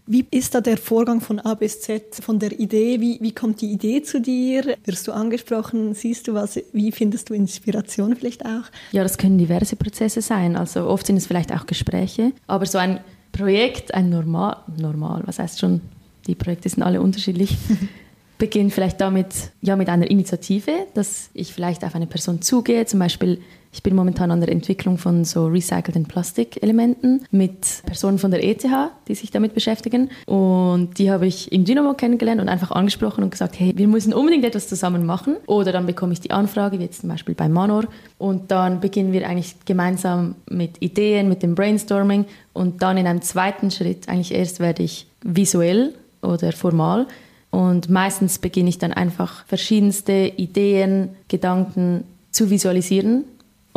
Wie 0.06 0.24
ist 0.30 0.54
da 0.54 0.62
der 0.62 0.78
Vorgang 0.78 1.20
von 1.20 1.38
A 1.40 1.52
bis 1.52 1.82
Z, 1.82 2.14
von 2.22 2.38
der 2.38 2.58
Idee? 2.58 2.98
Wie, 3.00 3.18
wie 3.20 3.32
kommt 3.32 3.60
die 3.60 3.70
Idee 3.70 4.02
zu 4.02 4.22
dir? 4.22 4.76
Wirst 4.84 5.06
du 5.06 5.12
angesprochen? 5.12 5.92
Siehst 5.92 6.28
du 6.28 6.34
was? 6.34 6.58
Wie 6.72 6.92
findest 6.92 7.28
du 7.28 7.34
Inspiration 7.34 8.16
vielleicht 8.16 8.46
auch? 8.46 8.64
Ja, 8.92 9.02
das 9.02 9.18
können 9.18 9.36
diverse 9.36 9.76
Prozesse 9.76 10.22
sein. 10.22 10.56
Also 10.56 10.86
oft 10.88 11.06
sind 11.06 11.16
es 11.16 11.26
vielleicht 11.26 11.52
auch 11.52 11.66
Gespräche. 11.66 12.32
Aber 12.46 12.64
so 12.64 12.78
ein 12.78 13.00
Projekt, 13.32 13.92
ein 13.92 14.08
normal, 14.08 14.56
normal, 14.78 15.22
was 15.26 15.40
heißt 15.40 15.58
schon, 15.58 15.82
die 16.26 16.34
Projekte 16.34 16.70
sind 16.70 16.82
alle 16.82 17.02
unterschiedlich, 17.02 17.58
beginnt 18.38 18.72
vielleicht 18.72 19.00
damit, 19.00 19.50
ja, 19.60 19.76
mit 19.76 19.90
einer 19.90 20.10
Initiative, 20.10 20.72
dass 20.94 21.28
ich 21.34 21.52
vielleicht 21.52 21.84
auf 21.84 21.94
eine 21.94 22.06
Person 22.06 22.40
zugehe, 22.40 22.86
zum 22.86 23.00
Beispiel 23.00 23.42
ich 23.70 23.82
bin 23.82 23.94
momentan 23.94 24.30
an 24.30 24.40
der 24.40 24.50
Entwicklung 24.50 24.98
von 24.98 25.24
so 25.24 25.46
recycelten 25.46 26.06
Plastikelementen 26.06 27.26
mit 27.30 27.82
Personen 27.84 28.18
von 28.18 28.30
der 28.30 28.42
ETH, 28.42 28.64
die 29.08 29.14
sich 29.14 29.30
damit 29.30 29.54
beschäftigen. 29.54 30.10
Und 30.26 30.98
die 30.98 31.10
habe 31.10 31.26
ich 31.26 31.52
im 31.52 31.64
Dynamo 31.64 31.94
kennengelernt 31.94 32.40
und 32.40 32.48
einfach 32.48 32.70
angesprochen 32.70 33.24
und 33.24 33.30
gesagt, 33.30 33.58
hey, 33.58 33.72
wir 33.76 33.86
müssen 33.86 34.14
unbedingt 34.14 34.44
etwas 34.44 34.68
zusammen 34.68 35.04
machen. 35.04 35.36
Oder 35.46 35.72
dann 35.72 35.86
bekomme 35.86 36.12
ich 36.12 36.20
die 36.20 36.30
Anfrage, 36.30 36.78
wie 36.78 36.84
jetzt 36.84 37.02
zum 37.02 37.10
Beispiel 37.10 37.34
bei 37.34 37.48
Manor. 37.48 37.84
Und 38.16 38.50
dann 38.50 38.80
beginnen 38.80 39.12
wir 39.12 39.28
eigentlich 39.28 39.54
gemeinsam 39.66 40.34
mit 40.48 40.80
Ideen, 40.80 41.28
mit 41.28 41.42
dem 41.42 41.54
Brainstorming. 41.54 42.24
Und 42.54 42.82
dann 42.82 42.96
in 42.96 43.06
einem 43.06 43.22
zweiten 43.22 43.70
Schritt, 43.70 44.08
eigentlich 44.08 44.34
erst 44.34 44.60
werde 44.60 44.82
ich 44.82 45.06
visuell 45.22 45.94
oder 46.22 46.52
formal 46.52 47.06
und 47.50 47.88
meistens 47.88 48.38
beginne 48.38 48.68
ich 48.68 48.78
dann 48.78 48.92
einfach 48.92 49.46
verschiedenste 49.46 50.32
Ideen, 50.36 51.10
Gedanken 51.28 52.04
zu 52.30 52.50
visualisieren 52.50 53.24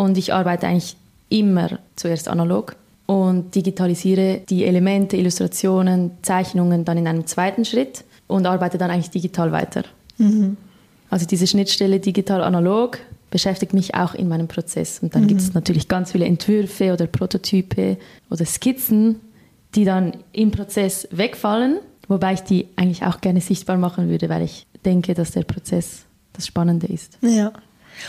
und 0.01 0.17
ich 0.17 0.33
arbeite 0.33 0.65
eigentlich 0.65 0.95
immer 1.29 1.77
zuerst 1.95 2.27
analog 2.27 2.75
und 3.05 3.53
digitalisiere 3.53 4.41
die 4.49 4.65
Elemente, 4.65 5.15
Illustrationen, 5.15 6.09
Zeichnungen 6.23 6.85
dann 6.85 6.97
in 6.97 7.07
einem 7.07 7.27
zweiten 7.27 7.65
Schritt 7.65 8.03
und 8.25 8.47
arbeite 8.47 8.79
dann 8.79 8.89
eigentlich 8.89 9.11
digital 9.11 9.51
weiter. 9.51 9.83
Mhm. 10.17 10.57
Also 11.11 11.27
diese 11.27 11.45
Schnittstelle 11.45 11.99
digital-analog 11.99 12.97
beschäftigt 13.29 13.73
mich 13.73 13.93
auch 13.93 14.15
in 14.15 14.27
meinem 14.27 14.47
Prozess. 14.47 14.99
Und 15.03 15.13
dann 15.13 15.23
mhm. 15.23 15.27
gibt 15.27 15.41
es 15.41 15.53
natürlich 15.53 15.87
ganz 15.87 16.13
viele 16.13 16.25
Entwürfe 16.25 16.93
oder 16.93 17.05
Prototype 17.05 17.97
oder 18.31 18.45
Skizzen, 18.45 19.17
die 19.75 19.85
dann 19.85 20.13
im 20.33 20.49
Prozess 20.49 21.07
wegfallen, 21.11 21.77
wobei 22.07 22.33
ich 22.33 22.41
die 22.41 22.67
eigentlich 22.75 23.03
auch 23.03 23.21
gerne 23.21 23.39
sichtbar 23.39 23.77
machen 23.77 24.09
würde, 24.09 24.29
weil 24.29 24.41
ich 24.41 24.65
denke, 24.83 25.13
dass 25.13 25.31
der 25.31 25.43
Prozess 25.43 26.05
das 26.33 26.47
Spannende 26.47 26.87
ist. 26.87 27.19
Ja. 27.21 27.53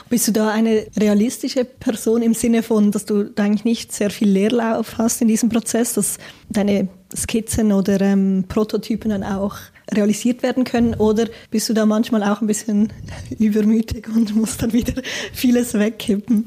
Bist 0.08 0.28
du 0.28 0.32
da 0.32 0.50
eine 0.50 0.86
realistische 0.98 1.64
Person 1.64 2.22
im 2.22 2.34
Sinne 2.34 2.62
von, 2.62 2.90
dass 2.90 3.04
du 3.04 3.30
eigentlich 3.36 3.64
nicht 3.64 3.92
sehr 3.92 4.10
viel 4.10 4.28
Leerlauf 4.28 4.98
hast 4.98 5.22
in 5.22 5.28
diesem 5.28 5.48
Prozess, 5.48 5.94
dass 5.94 6.18
deine 6.48 6.88
Skizzen 7.14 7.72
oder 7.72 8.00
ähm, 8.00 8.44
Prototypen 8.48 9.10
dann 9.10 9.22
auch 9.22 9.56
realisiert 9.90 10.42
werden 10.42 10.64
können? 10.64 10.94
Oder 10.94 11.26
bist 11.50 11.68
du 11.68 11.74
da 11.74 11.86
manchmal 11.86 12.22
auch 12.22 12.40
ein 12.40 12.46
bisschen 12.46 12.92
übermütig 13.38 14.08
und 14.08 14.34
musst 14.34 14.62
dann 14.62 14.72
wieder 14.72 15.02
vieles 15.32 15.74
wegkippen? 15.74 16.46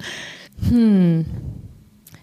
Hm. 0.69 1.25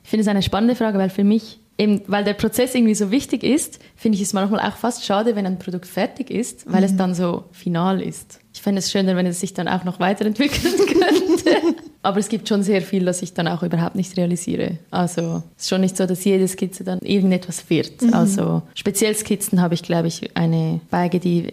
Ich 0.02 0.10
finde 0.10 0.22
es 0.22 0.28
eine 0.28 0.42
spannende 0.42 0.76
Frage, 0.76 0.98
weil 0.98 1.10
für 1.10 1.24
mich 1.24 1.60
eben, 1.78 2.02
weil 2.06 2.24
der 2.24 2.34
Prozess 2.34 2.74
irgendwie 2.74 2.94
so 2.94 3.10
wichtig 3.10 3.42
ist, 3.42 3.78
finde 3.96 4.16
ich 4.16 4.22
es 4.22 4.32
manchmal 4.32 4.60
auch 4.60 4.76
fast 4.76 5.04
schade, 5.04 5.36
wenn 5.36 5.46
ein 5.46 5.58
Produkt 5.58 5.86
fertig 5.86 6.30
ist, 6.30 6.70
weil 6.70 6.80
mhm. 6.80 6.86
es 6.86 6.96
dann 6.96 7.14
so 7.14 7.44
final 7.52 8.00
ist. 8.02 8.41
Ich 8.62 8.64
fände 8.64 8.78
es 8.78 8.92
schöner, 8.92 9.16
wenn 9.16 9.26
es 9.26 9.40
sich 9.40 9.54
dann 9.54 9.66
auch 9.66 9.82
noch 9.82 9.98
weiterentwickeln 9.98 10.76
könnte. 10.86 11.76
Aber 12.00 12.18
es 12.18 12.28
gibt 12.28 12.48
schon 12.48 12.62
sehr 12.62 12.80
viel, 12.80 13.04
das 13.04 13.20
ich 13.20 13.34
dann 13.34 13.48
auch 13.48 13.64
überhaupt 13.64 13.96
nicht 13.96 14.16
realisiere. 14.16 14.78
Also 14.92 15.42
es 15.56 15.64
ist 15.64 15.68
schon 15.68 15.80
nicht 15.80 15.96
so, 15.96 16.06
dass 16.06 16.22
jede 16.24 16.46
Skizze 16.46 16.84
dann 16.84 17.00
irgendetwas 17.00 17.68
wird. 17.68 18.02
Mhm. 18.02 18.14
Also 18.14 18.62
speziell 18.76 19.16
Skizzen 19.16 19.60
habe 19.60 19.74
ich, 19.74 19.82
glaube 19.82 20.06
ich, 20.06 20.36
eine 20.36 20.78
Beige, 20.92 21.18
die 21.18 21.48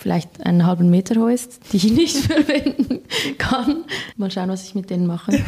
vielleicht 0.00 0.44
einen 0.44 0.66
halben 0.66 0.90
Meter 0.90 1.20
hoch 1.20 1.28
ist, 1.28 1.60
die 1.72 1.76
ich 1.76 1.92
nicht 1.92 2.16
verwenden 2.26 3.00
kann. 3.38 3.84
Mal 4.16 4.30
schauen, 4.30 4.48
was 4.48 4.64
ich 4.64 4.74
mit 4.74 4.90
denen 4.90 5.06
mache. 5.06 5.32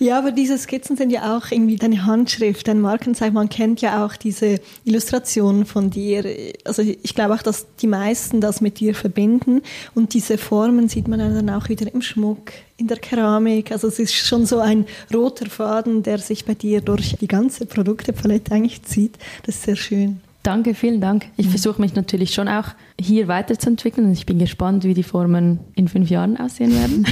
Ja, 0.00 0.18
aber 0.18 0.32
diese 0.32 0.56
Skizzen 0.56 0.96
sind 0.96 1.10
ja 1.10 1.36
auch 1.36 1.50
irgendwie 1.50 1.76
deine 1.76 2.06
Handschrift, 2.06 2.66
dein 2.66 2.80
Markenzeichen. 2.80 3.34
Man 3.34 3.50
kennt 3.50 3.82
ja 3.82 4.04
auch 4.04 4.16
diese 4.16 4.58
Illustrationen 4.84 5.66
von 5.66 5.90
dir. 5.90 6.24
Also 6.64 6.80
ich 6.80 7.14
glaube 7.14 7.34
auch, 7.34 7.42
dass 7.42 7.66
die 7.76 7.86
meisten 7.86 8.40
das 8.40 8.62
mit 8.62 8.80
dir 8.80 8.94
verbinden. 8.94 9.60
Und 9.94 10.14
diese 10.14 10.38
Formen 10.38 10.88
sieht 10.88 11.06
man 11.06 11.18
dann 11.18 11.50
auch 11.50 11.68
wieder 11.68 11.92
im 11.92 12.00
Schmuck, 12.00 12.52
in 12.78 12.86
der 12.86 12.96
Keramik. 12.96 13.72
Also 13.72 13.88
es 13.88 13.98
ist 13.98 14.14
schon 14.14 14.46
so 14.46 14.58
ein 14.58 14.86
roter 15.12 15.46
Faden, 15.46 16.02
der 16.02 16.18
sich 16.18 16.46
bei 16.46 16.54
dir 16.54 16.80
durch 16.80 17.16
die 17.20 17.28
ganze 17.28 17.66
Produktepalette 17.66 18.52
eigentlich 18.54 18.82
zieht. 18.82 19.18
Das 19.44 19.56
ist 19.56 19.64
sehr 19.64 19.76
schön. 19.76 20.20
Danke, 20.42 20.74
vielen 20.74 21.00
Dank. 21.00 21.26
Ich 21.36 21.46
mhm. 21.46 21.50
versuche 21.50 21.80
mich 21.80 21.94
natürlich 21.94 22.32
schon 22.32 22.48
auch 22.48 22.68
hier 22.98 23.28
weiterzuentwickeln 23.28 24.06
und 24.06 24.12
ich 24.14 24.24
bin 24.24 24.38
gespannt, 24.38 24.84
wie 24.84 24.94
die 24.94 25.02
Formen 25.02 25.60
in 25.74 25.88
fünf 25.88 26.08
Jahren 26.08 26.38
aussehen 26.38 26.72
werden. 26.72 27.06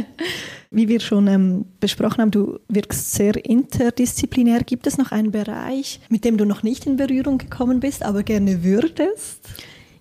wie 0.70 0.88
wir 0.88 1.00
schon 1.00 1.26
ähm, 1.26 1.64
besprochen 1.80 2.20
haben, 2.20 2.30
du 2.30 2.58
wirkst 2.68 3.14
sehr 3.14 3.44
interdisziplinär. 3.44 4.60
Gibt 4.62 4.86
es 4.86 4.98
noch 4.98 5.12
einen 5.12 5.32
Bereich, 5.32 6.00
mit 6.08 6.24
dem 6.24 6.36
du 6.36 6.44
noch 6.44 6.62
nicht 6.62 6.86
in 6.86 6.96
Berührung 6.96 7.38
gekommen 7.38 7.80
bist, 7.80 8.04
aber 8.04 8.22
gerne 8.22 8.62
würdest? 8.62 9.48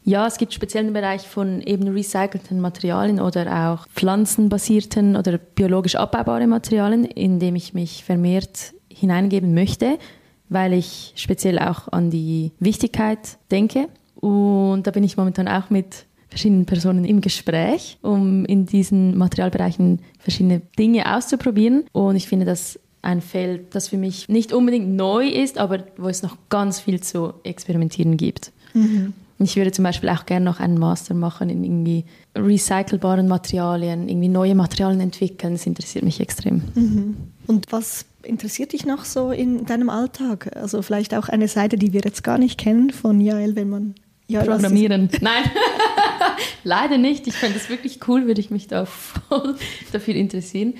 Ja, 0.03 0.27
es 0.27 0.37
gibt 0.37 0.53
speziell 0.53 0.83
einen 0.83 0.93
Bereich 0.93 1.21
von 1.21 1.61
eben 1.61 1.87
recycelten 1.87 2.59
Materialien 2.59 3.21
oder 3.21 3.71
auch 3.71 3.87
pflanzenbasierten 3.87 5.15
oder 5.15 5.37
biologisch 5.37 5.95
abbaubaren 5.95 6.49
Materialien, 6.49 7.05
in 7.05 7.39
dem 7.39 7.55
ich 7.55 7.73
mich 7.73 8.03
vermehrt 8.03 8.73
hineingeben 8.89 9.53
möchte, 9.53 9.97
weil 10.53 10.73
ich 10.73 11.13
speziell 11.15 11.59
auch 11.59 11.91
an 11.91 12.09
die 12.09 12.51
Wichtigkeit 12.59 13.37
denke. 13.51 13.89
Und 14.15 14.83
da 14.83 14.91
bin 14.91 15.03
ich 15.03 15.17
momentan 15.17 15.47
auch 15.47 15.69
mit 15.69 16.05
verschiedenen 16.29 16.65
Personen 16.65 17.05
im 17.05 17.21
Gespräch, 17.21 17.97
um 18.01 18.45
in 18.45 18.65
diesen 18.65 19.17
Materialbereichen 19.17 19.99
verschiedene 20.19 20.61
Dinge 20.79 21.15
auszuprobieren. 21.15 21.83
Und 21.91 22.15
ich 22.15 22.27
finde 22.27 22.45
das 22.45 22.79
ein 23.01 23.21
Feld, 23.21 23.75
das 23.75 23.89
für 23.89 23.97
mich 23.97 24.29
nicht 24.29 24.53
unbedingt 24.53 24.89
neu 24.89 25.27
ist, 25.27 25.57
aber 25.57 25.83
wo 25.97 26.07
es 26.07 26.23
noch 26.23 26.37
ganz 26.49 26.79
viel 26.79 27.01
zu 27.01 27.33
experimentieren 27.43 28.17
gibt. 28.17 28.51
Mhm. 28.73 29.13
Ich 29.39 29.55
würde 29.55 29.71
zum 29.71 29.83
Beispiel 29.83 30.09
auch 30.09 30.25
gerne 30.25 30.45
noch 30.45 30.59
einen 30.59 30.79
Master 30.79 31.13
machen 31.13 31.49
in 31.49 31.63
irgendwie 31.63 32.05
recycelbaren 32.35 33.27
Materialien, 33.27 34.07
irgendwie 34.07 34.29
neue 34.29 34.55
Materialien 34.55 35.01
entwickeln. 35.01 35.53
Das 35.53 35.65
interessiert 35.65 36.05
mich 36.05 36.21
extrem. 36.21 36.61
Mhm. 36.75 37.17
Und 37.45 37.71
was 37.71 38.05
interessiert 38.23 38.73
dich 38.73 38.85
noch 38.85 39.05
so 39.05 39.31
in 39.31 39.65
deinem 39.65 39.89
Alltag? 39.89 40.55
Also 40.55 40.81
vielleicht 40.81 41.13
auch 41.13 41.29
eine 41.29 41.47
Seite, 41.47 41.77
die 41.77 41.93
wir 41.93 42.01
jetzt 42.01 42.23
gar 42.23 42.37
nicht 42.37 42.57
kennen 42.57 42.89
von 42.89 43.21
Jael, 43.21 43.55
wenn 43.55 43.69
man 43.69 43.95
Jael 44.27 44.47
Programmieren. 44.47 45.09
Nein, 45.21 45.43
leider 46.63 46.97
nicht. 46.97 47.27
Ich 47.27 47.35
fände 47.35 47.57
es 47.57 47.69
wirklich 47.69 47.99
cool, 48.07 48.25
würde 48.25 48.41
ich 48.41 48.51
mich 48.51 48.67
da 48.67 48.85
voll 48.85 49.55
dafür 49.91 50.15
interessieren. 50.15 50.75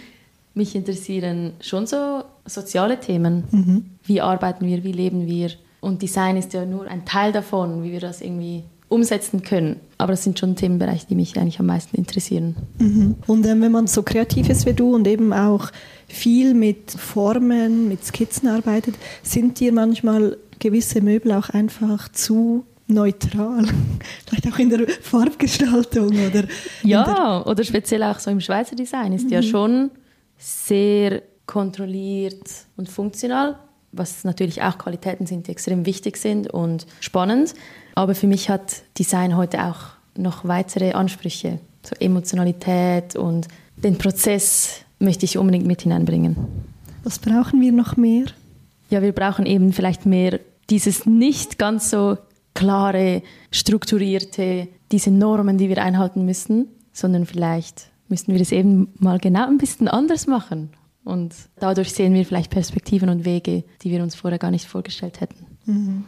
Mich 0.53 0.75
interessieren 0.75 1.53
schon 1.62 1.88
so 1.88 2.23
soziale 2.45 3.00
Themen. 3.00 3.43
Mhm. 3.51 3.85
Wie 4.03 4.21
arbeiten 4.21 4.67
wir, 4.67 4.83
wie 4.83 4.91
leben 4.91 5.27
wir? 5.27 5.51
Und 5.81 6.01
Design 6.01 6.38
ist 6.38 6.53
ja 6.53 6.65
nur 6.65 6.88
ein 6.88 7.05
Teil 7.05 7.31
davon, 7.31 7.83
wie 7.83 7.91
wir 7.91 8.00
das 8.00 8.21
irgendwie 8.21 8.63
umsetzen 8.93 9.43
können. 9.43 9.79
Aber 9.97 10.13
das 10.13 10.23
sind 10.23 10.39
schon 10.39 10.55
Themenbereiche, 10.55 11.07
die 11.07 11.15
mich 11.15 11.38
eigentlich 11.38 11.59
am 11.59 11.65
meisten 11.65 11.97
interessieren. 11.97 12.55
Mhm. 12.79 13.15
Und 13.27 13.45
ähm, 13.45 13.62
wenn 13.62 13.71
man 13.71 13.88
so 13.88 14.03
kreativ 14.03 14.50
ist 14.50 14.65
wie 14.65 14.73
du 14.73 14.93
und 14.93 15.07
eben 15.07 15.33
auch 15.33 15.71
viel 16.07 16.53
mit 16.53 16.91
Formen, 16.91 17.88
mit 17.88 18.05
Skizzen 18.05 18.47
arbeitet, 18.47 18.95
sind 19.23 19.59
dir 19.59 19.73
manchmal 19.73 20.38
gewisse 20.59 21.01
Möbel 21.01 21.31
auch 21.33 21.50
einfach 21.50 22.09
zu 22.09 22.65
neutral, 22.88 23.65
vielleicht 24.25 24.53
auch 24.53 24.59
in 24.59 24.69
der 24.69 24.88
Farbgestaltung 25.01 26.09
oder 26.27 26.45
ja 26.83 27.43
oder 27.45 27.63
speziell 27.63 28.03
auch 28.03 28.19
so 28.19 28.29
im 28.29 28.41
Schweizer 28.41 28.75
Design 28.75 29.13
ist 29.13 29.25
mhm. 29.25 29.31
ja 29.31 29.41
schon 29.41 29.91
sehr 30.38 31.21
kontrolliert 31.45 32.43
und 32.75 32.89
funktional, 32.89 33.57
was 33.93 34.23
natürlich 34.23 34.62
auch 34.62 34.77
Qualitäten 34.77 35.25
sind, 35.25 35.47
die 35.47 35.51
extrem 35.51 35.85
wichtig 35.85 36.17
sind 36.17 36.47
und 36.47 36.85
spannend. 37.00 37.53
Aber 37.95 38.15
für 38.15 38.27
mich 38.27 38.50
hat 38.50 38.83
Design 38.97 39.38
heute 39.38 39.63
auch 39.63 39.93
noch 40.17 40.45
weitere 40.45 40.93
Ansprüche, 40.93 41.59
so 41.83 41.95
Emotionalität 42.00 43.15
und 43.15 43.47
den 43.77 43.97
Prozess 43.97 44.81
möchte 45.00 45.25
ich 45.25 45.38
unbedingt 45.38 45.65
mit 45.65 45.81
hineinbringen. 45.81 46.35
Was 47.03 47.19
brauchen 47.19 47.62
wir 47.62 47.71
noch 47.71 47.97
mehr? 47.97 48.25
Ja, 48.89 49.01
wir 49.01 49.12
brauchen 49.12 49.45
eben 49.45 49.73
vielleicht 49.73 50.05
mehr 50.05 50.39
dieses 50.69 51.05
nicht 51.05 51.57
ganz 51.57 51.89
so 51.89 52.17
klare, 52.53 53.21
strukturierte, 53.51 54.67
diese 54.91 55.12
Normen, 55.12 55.57
die 55.57 55.69
wir 55.69 55.83
einhalten 55.83 56.25
müssen, 56.25 56.67
sondern 56.93 57.25
vielleicht 57.25 57.88
müssten 58.07 58.31
wir 58.31 58.39
das 58.39 58.51
eben 58.51 58.93
mal 59.00 59.19
genau 59.19 59.47
ein 59.47 59.57
bisschen 59.57 59.88
anders 59.88 60.27
machen. 60.27 60.69
Und 61.03 61.36
dadurch 61.60 61.91
sehen 61.91 62.13
wir 62.13 62.25
vielleicht 62.25 62.51
Perspektiven 62.51 63.10
und 63.10 63.25
Wege, 63.25 63.63
die 63.81 63.91
wir 63.91 64.01
uns 64.01 64.15
vorher 64.15 64.39
gar 64.39 64.51
nicht 64.51 64.67
vorgestellt 64.67 65.22
hätten. 65.22 65.45
Mhm. 65.65 66.03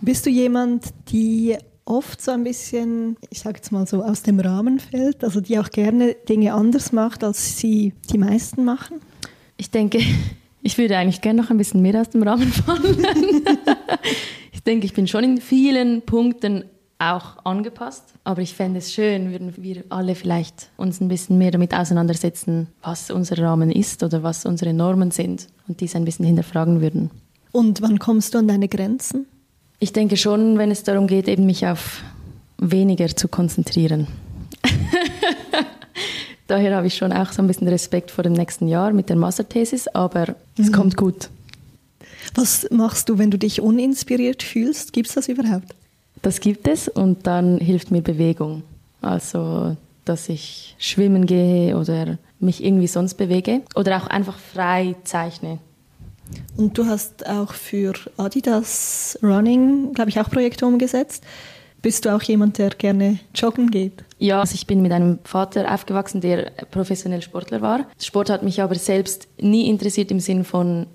Bist 0.00 0.26
du 0.26 0.30
jemand, 0.30 0.86
die 1.08 1.56
oft 1.84 2.20
so 2.20 2.30
ein 2.30 2.44
bisschen, 2.44 3.16
ich 3.30 3.40
sage 3.40 3.56
jetzt 3.56 3.72
mal 3.72 3.86
so, 3.86 4.02
aus 4.02 4.22
dem 4.22 4.38
Rahmen 4.38 4.78
fällt, 4.78 5.24
also 5.24 5.40
die 5.40 5.58
auch 5.58 5.70
gerne 5.70 6.14
Dinge 6.28 6.52
anders 6.54 6.92
macht, 6.92 7.24
als 7.24 7.58
sie 7.58 7.94
die 8.10 8.18
meisten 8.18 8.64
machen? 8.64 9.00
Ich 9.56 9.70
denke, 9.70 10.00
ich 10.62 10.78
würde 10.78 10.96
eigentlich 10.96 11.20
gerne 11.20 11.42
noch 11.42 11.50
ein 11.50 11.58
bisschen 11.58 11.82
mehr 11.82 12.00
aus 12.00 12.10
dem 12.10 12.22
Rahmen 12.22 12.48
fallen. 12.52 13.04
ich 14.52 14.62
denke, 14.62 14.86
ich 14.86 14.92
bin 14.92 15.08
schon 15.08 15.24
in 15.24 15.40
vielen 15.40 16.02
Punkten 16.02 16.64
auch 16.98 17.44
angepasst. 17.44 18.04
Aber 18.24 18.42
ich 18.42 18.54
fände 18.54 18.78
es 18.78 18.92
schön, 18.92 19.30
würden 19.30 19.54
wir 19.56 19.84
alle 19.88 20.14
vielleicht 20.14 20.70
uns 20.76 21.00
ein 21.00 21.08
bisschen 21.08 21.38
mehr 21.38 21.50
damit 21.50 21.74
auseinandersetzen, 21.74 22.68
was 22.82 23.10
unser 23.10 23.38
Rahmen 23.38 23.70
ist 23.70 24.02
oder 24.02 24.22
was 24.22 24.44
unsere 24.44 24.72
Normen 24.72 25.10
sind 25.10 25.46
und 25.68 25.80
dies 25.80 25.94
ein 25.94 26.04
bisschen 26.04 26.26
hinterfragen 26.26 26.80
würden. 26.80 27.10
Und 27.52 27.80
wann 27.80 27.98
kommst 27.98 28.34
du 28.34 28.38
an 28.38 28.48
deine 28.48 28.68
Grenzen? 28.68 29.26
Ich 29.78 29.92
denke 29.92 30.16
schon, 30.16 30.58
wenn 30.58 30.70
es 30.70 30.82
darum 30.82 31.06
geht, 31.06 31.28
eben 31.28 31.46
mich 31.46 31.66
auf 31.66 32.02
weniger 32.58 33.08
zu 33.08 33.28
konzentrieren. 33.28 34.08
Daher 36.48 36.76
habe 36.76 36.86
ich 36.88 36.96
schon 36.96 37.12
auch 37.12 37.30
so 37.30 37.42
ein 37.42 37.46
bisschen 37.46 37.68
Respekt 37.68 38.10
vor 38.10 38.24
dem 38.24 38.32
nächsten 38.32 38.68
Jahr 38.68 38.92
mit 38.92 39.08
der 39.08 39.16
Masterthesis, 39.16 39.86
aber 39.88 40.34
es 40.58 40.68
mhm. 40.68 40.72
kommt 40.72 40.96
gut. 40.96 41.28
Was 42.34 42.66
machst 42.70 43.08
du, 43.08 43.18
wenn 43.18 43.30
du 43.30 43.38
dich 43.38 43.60
uninspiriert 43.60 44.42
fühlst? 44.42 44.92
Gibt 44.92 45.08
es 45.08 45.14
das 45.14 45.28
überhaupt? 45.28 45.74
Das 46.22 46.40
gibt 46.40 46.68
es 46.68 46.88
und 46.88 47.26
dann 47.26 47.58
hilft 47.58 47.90
mir 47.90 48.02
Bewegung. 48.02 48.62
Also, 49.00 49.76
dass 50.04 50.28
ich 50.28 50.74
schwimmen 50.78 51.26
gehe 51.26 51.76
oder 51.76 52.18
mich 52.40 52.64
irgendwie 52.64 52.86
sonst 52.86 53.14
bewege 53.14 53.62
oder 53.74 53.96
auch 53.96 54.06
einfach 54.06 54.38
frei 54.38 54.96
zeichne. 55.04 55.58
Und 56.56 56.76
du 56.76 56.86
hast 56.86 57.26
auch 57.26 57.52
für 57.52 57.94
Adidas 58.16 59.18
Running, 59.22 59.92
glaube 59.94 60.10
ich, 60.10 60.20
auch 60.20 60.30
Projekte 60.30 60.66
umgesetzt. 60.66 61.24
Bist 61.80 62.04
du 62.04 62.14
auch 62.14 62.22
jemand, 62.22 62.58
der 62.58 62.70
gerne 62.70 63.20
joggen 63.34 63.70
geht? 63.70 64.04
Ja, 64.18 64.40
also 64.40 64.54
ich 64.54 64.66
bin 64.66 64.82
mit 64.82 64.90
einem 64.90 65.20
Vater 65.22 65.72
aufgewachsen, 65.72 66.20
der 66.20 66.50
professionell 66.70 67.22
Sportler 67.22 67.62
war. 67.62 67.86
Sport 68.00 68.30
hat 68.30 68.42
mich 68.42 68.60
aber 68.60 68.74
selbst 68.74 69.28
nie 69.40 69.68
interessiert 69.68 70.10
im 70.10 70.18
Sinn 70.18 70.44
von 70.44 70.86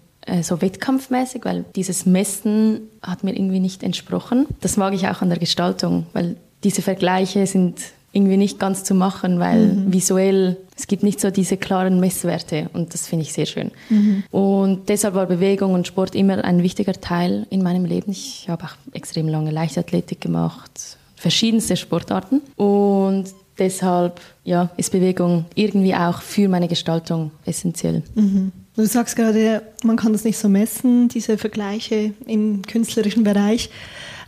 so 0.42 0.62
wettkampfmäßig, 0.62 1.46
weil 1.46 1.66
dieses 1.76 2.06
Messen 2.06 2.82
hat 3.02 3.24
mir 3.24 3.36
irgendwie 3.36 3.60
nicht 3.60 3.84
entsprochen. 3.84 4.46
Das 4.62 4.78
mag 4.78 4.94
ich 4.94 5.08
auch 5.08 5.22
an 5.22 5.30
der 5.30 5.40
Gestaltung, 5.40 6.06
weil 6.14 6.38
diese 6.64 6.82
Vergleiche 6.82 7.46
sind 7.46 7.80
irgendwie 8.14 8.38
nicht 8.38 8.60
ganz 8.60 8.84
zu 8.84 8.94
machen, 8.94 9.40
weil 9.40 9.74
mhm. 9.74 9.92
visuell, 9.92 10.58
es 10.78 10.86
gibt 10.86 11.02
nicht 11.02 11.20
so 11.20 11.32
diese 11.32 11.58
klaren 11.58 12.00
Messwerte 12.00 12.70
und 12.74 12.94
das 12.94 13.08
finde 13.08 13.24
ich 13.24 13.34
sehr 13.34 13.48
schön. 13.48 13.72
Mhm. 13.90 14.24
Und 14.30 14.88
deshalb 14.88 15.16
war 15.16 15.26
Bewegung 15.26 15.74
und 15.74 15.88
Sport 15.88 16.14
immer 16.14 16.44
ein 16.44 16.62
wichtiger 16.62 16.94
Teil 16.94 17.48
in 17.50 17.64
meinem 17.64 17.86
Leben. 17.86 18.12
Ich 18.12 18.48
habe 18.48 18.66
auch 18.66 18.76
extrem 18.94 19.28
lange 19.28 19.50
Leichtathletik 19.50 20.22
gemacht, 20.22 20.98
verschiedenste 21.16 21.76
Sportarten 21.76 22.42
und 22.56 23.26
deshalb 23.58 24.22
ja, 24.44 24.70
ist 24.78 24.92
Bewegung 24.92 25.46
irgendwie 25.56 25.96
auch 25.96 26.22
für 26.22 26.48
meine 26.48 26.68
Gestaltung 26.68 27.32
essentiell. 27.46 28.04
Mhm. 28.14 28.52
Du 28.76 28.86
sagst 28.86 29.16
gerade, 29.16 29.62
man 29.84 29.98
kann 29.98 30.14
das 30.14 30.24
nicht 30.24 30.38
so 30.38 30.50
messen, 30.50 31.08
diese 31.08 31.38
Vergleiche 31.38 32.14
im 32.26 32.64
künstlerischen 32.64 33.24
Bereich. 33.24 33.70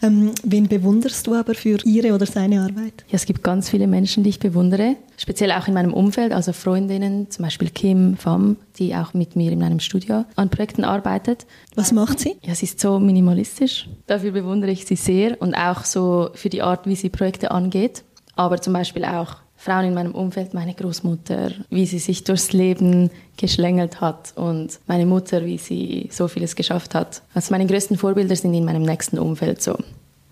Ähm, 0.03 0.34
wen 0.43 0.67
bewunderst 0.67 1.25
du 1.25 1.34
aber 1.34 1.55
für 1.55 1.79
ihre 1.84 2.13
oder 2.13 2.27
seine 2.27 2.62
Arbeit? 2.62 3.05
Ja, 3.08 3.15
es 3.15 3.25
gibt 3.25 3.41
ganz 3.41 3.71
viele 3.71 3.88
Menschen, 3.88 4.23
die 4.23 4.29
ich 4.29 4.39
bewundere, 4.39 4.97
speziell 5.17 5.51
auch 5.51 5.67
in 5.67 5.73
meinem 5.73 5.93
Umfeld, 5.93 6.31
also 6.31 6.53
Freundinnen, 6.53 7.31
zum 7.31 7.43
Beispiel 7.43 7.69
Kim 7.71 8.17
Pham, 8.17 8.58
die 8.77 8.93
auch 8.95 9.15
mit 9.15 9.36
mir 9.36 9.51
in 9.51 9.63
einem 9.63 9.79
Studio 9.79 10.25
an 10.36 10.49
Projekten 10.51 10.84
arbeitet. 10.84 11.47
Was 11.73 11.91
macht 11.91 12.19
sie? 12.19 12.36
Ja, 12.43 12.53
sie 12.53 12.65
ist 12.65 12.79
so 12.79 12.99
minimalistisch. 12.99 13.89
Dafür 14.05 14.31
bewundere 14.31 14.69
ich 14.69 14.86
sie 14.86 14.95
sehr 14.95 15.41
und 15.41 15.55
auch 15.55 15.86
so 15.86 16.29
für 16.36 16.49
die 16.49 16.62
Art, 16.62 16.86
wie 16.86 16.95
sie 16.95 17.10
Projekte 17.10 17.49
angeht. 17.49 18.03
Aber 18.36 18.62
zum 18.62 18.73
Beispiel 18.73 19.05
auch 19.05 19.38
Frauen 19.65 19.86
in 19.86 19.93
meinem 19.95 20.13
Umfeld, 20.13 20.54
meine 20.54 20.75
Großmutter, 20.75 21.49
wie 21.71 21.88
sie 21.88 21.97
sich 21.97 22.23
durchs 22.23 22.54
Leben 22.54 23.10
geschlängelt 23.36 23.99
hat 23.99 24.32
und 24.36 24.80
meine 24.86 25.08
Mutter, 25.08 25.43
wie 25.43 25.58
sie 25.58 26.08
so 26.12 26.28
vieles 26.28 26.56
geschafft 26.56 26.93
hat. 26.93 27.23
Also 27.34 27.51
meine 27.51 27.65
größten 27.65 27.97
Vorbilder 27.97 28.36
sind 28.36 28.54
in 28.54 28.63
meinem 28.63 28.84
nächsten 28.84 29.17
Umfeld 29.17 29.63
so. 29.63 29.75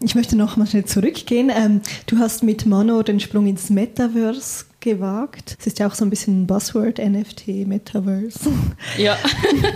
Ich 0.01 0.13
möchte 0.13 0.35
noch 0.35 0.55
mal 0.55 0.67
schnell 0.67 0.85
zurückgehen. 0.85 1.49
Ähm, 1.49 1.81
du 2.05 2.19
hast 2.19 2.43
mit 2.43 2.67
Mano 2.67 3.01
den 3.01 3.19
Sprung 3.19 3.47
ins 3.47 3.71
Metaverse 3.71 4.65
gewagt. 4.83 5.57
Es 5.59 5.67
ist 5.67 5.79
ja 5.79 5.87
auch 5.87 5.95
so 5.95 6.05
ein 6.05 6.09
bisschen 6.09 6.43
ein 6.43 6.47
Buzzword, 6.47 6.99
NFT, 6.99 7.65
Metaverse. 7.65 8.51
Ja. 8.97 9.17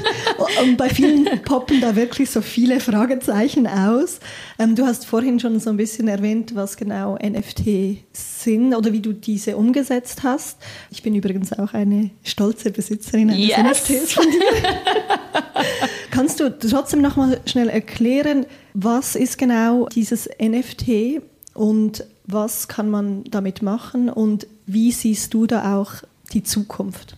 und 0.62 0.78
bei 0.78 0.90
vielen 0.90 1.26
poppen 1.44 1.82
da 1.82 1.96
wirklich 1.96 2.30
so 2.30 2.42
viele 2.42 2.80
Fragezeichen 2.80 3.66
aus. 3.66 4.20
Ähm, 4.60 4.76
du 4.76 4.86
hast 4.86 5.06
vorhin 5.06 5.40
schon 5.40 5.60
so 5.60 5.70
ein 5.70 5.78
bisschen 5.78 6.08
erwähnt, 6.08 6.54
was 6.56 6.78
genau 6.78 7.18
NFT 7.18 7.98
sind 8.14 8.76
oder 8.76 8.92
wie 8.92 9.00
du 9.00 9.14
diese 9.14 9.58
umgesetzt 9.58 10.24
hast. 10.24 10.58
Ich 10.92 11.02
bin 11.02 11.16
übrigens 11.16 11.54
auch 11.54 11.74
eine 11.74 12.12
stolze 12.24 12.72
Besitzerin 12.72 13.32
eines 13.32 13.48
yes. 13.48 13.58
NFTs 13.58 14.14
von 14.14 14.26
dir. 14.30 14.40
Kannst 16.12 16.40
du 16.40 16.58
trotzdem 16.58 17.02
noch 17.02 17.16
mal 17.16 17.40
schnell 17.46 17.70
erklären, 17.70 18.46
was 18.74 19.16
ist 19.16 19.38
genau 19.38 19.88
dieses 19.88 20.30
NFT 20.42 21.22
und 21.54 22.04
was 22.26 22.68
kann 22.68 22.90
man 22.90 23.24
damit 23.24 23.62
machen 23.62 24.10
und 24.10 24.48
wie 24.68 24.92
siehst 24.92 25.34
du 25.34 25.48
da 25.48 25.78
auch 25.80 25.94
die 26.34 26.44
Zukunft? 26.44 27.16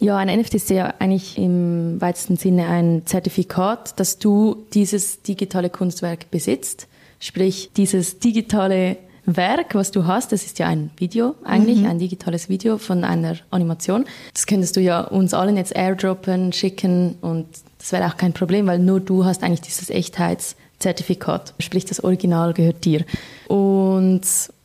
Ja, 0.00 0.16
ein 0.16 0.28
NFT 0.28 0.54
ist 0.54 0.70
ja 0.70 0.94
eigentlich 0.98 1.36
im 1.38 2.00
weitesten 2.00 2.36
Sinne 2.36 2.68
ein 2.68 3.02
Zertifikat, 3.04 3.98
dass 3.98 4.18
du 4.18 4.64
dieses 4.72 5.22
digitale 5.22 5.70
Kunstwerk 5.70 6.30
besitzt. 6.30 6.86
Sprich, 7.20 7.70
dieses 7.76 8.20
digitale 8.20 8.96
Werk, 9.26 9.74
was 9.74 9.90
du 9.90 10.06
hast, 10.06 10.32
das 10.32 10.44
ist 10.44 10.58
ja 10.58 10.68
ein 10.68 10.90
Video 10.96 11.34
eigentlich, 11.44 11.80
mhm. 11.80 11.86
ein 11.86 11.98
digitales 11.98 12.48
Video 12.48 12.78
von 12.78 13.04
einer 13.04 13.36
Animation. 13.50 14.06
Das 14.32 14.46
könntest 14.46 14.76
du 14.76 14.80
ja 14.80 15.00
uns 15.00 15.34
allen 15.34 15.56
jetzt 15.56 15.76
airdroppen, 15.76 16.52
schicken 16.52 17.16
und 17.20 17.46
Das 17.78 17.92
wäre 17.92 18.06
auch 18.06 18.16
kein 18.16 18.32
Problem, 18.32 18.66
weil 18.66 18.78
nur 18.78 19.00
du 19.00 19.24
hast 19.24 19.42
eigentlich 19.42 19.60
dieses 19.60 19.90
Echtheitszertifikat. 19.90 21.54
Sprich, 21.58 21.84
das 21.84 22.02
Original 22.02 22.54
gehört 22.54 22.84
dir. 22.84 23.04
Und 23.48 24.22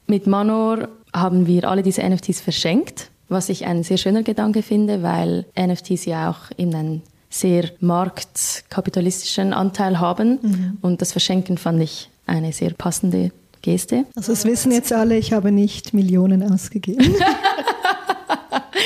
mit 0.07 0.27
Manor 0.27 0.88
haben 1.13 1.47
wir 1.47 1.69
alle 1.69 1.84
diese 1.84 2.02
NFTs 2.04 2.41
verschenkt, 2.41 3.10
was 3.30 3.49
ich 3.49 3.65
ein 3.65 3.84
sehr 3.84 3.97
schöner 3.97 4.23
Gedanke 4.23 4.62
finde, 4.62 5.04
weil 5.04 5.45
NFTs 5.58 6.06
ja 6.06 6.30
auch 6.30 6.58
eben 6.58 6.73
einen 6.73 7.02
sehr 7.30 7.71
marktkapitalistischen 7.80 9.54
Anteil 9.54 9.99
haben. 9.99 10.39
Mhm. 10.41 10.78
Und 10.82 11.02
das 11.02 11.12
Verschenken 11.12 11.58
fand 11.58 11.82
ich 11.82 12.10
eine 12.26 12.54
sehr 12.54 12.73
passende 12.73 13.32
Geste. 13.62 14.06
Also 14.15 14.34
das 14.34 14.45
wissen 14.45 14.71
jetzt 14.71 14.93
alle, 14.93 15.17
ich 15.17 15.34
habe 15.34 15.52
nicht 15.52 15.93
Millionen 15.93 16.43
ausgegeben. 16.52 17.15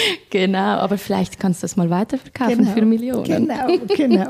genau, 0.29 0.77
aber 0.77 0.97
vielleicht 0.97 1.39
kannst 1.39 1.61
du 1.61 1.65
das 1.65 1.75
mal 1.75 1.89
weiterverkaufen 1.89 2.59
genau, 2.59 2.71
für 2.71 2.85
Millionen. 2.85 3.23
Genau, 3.23 3.67
genau. 3.95 4.29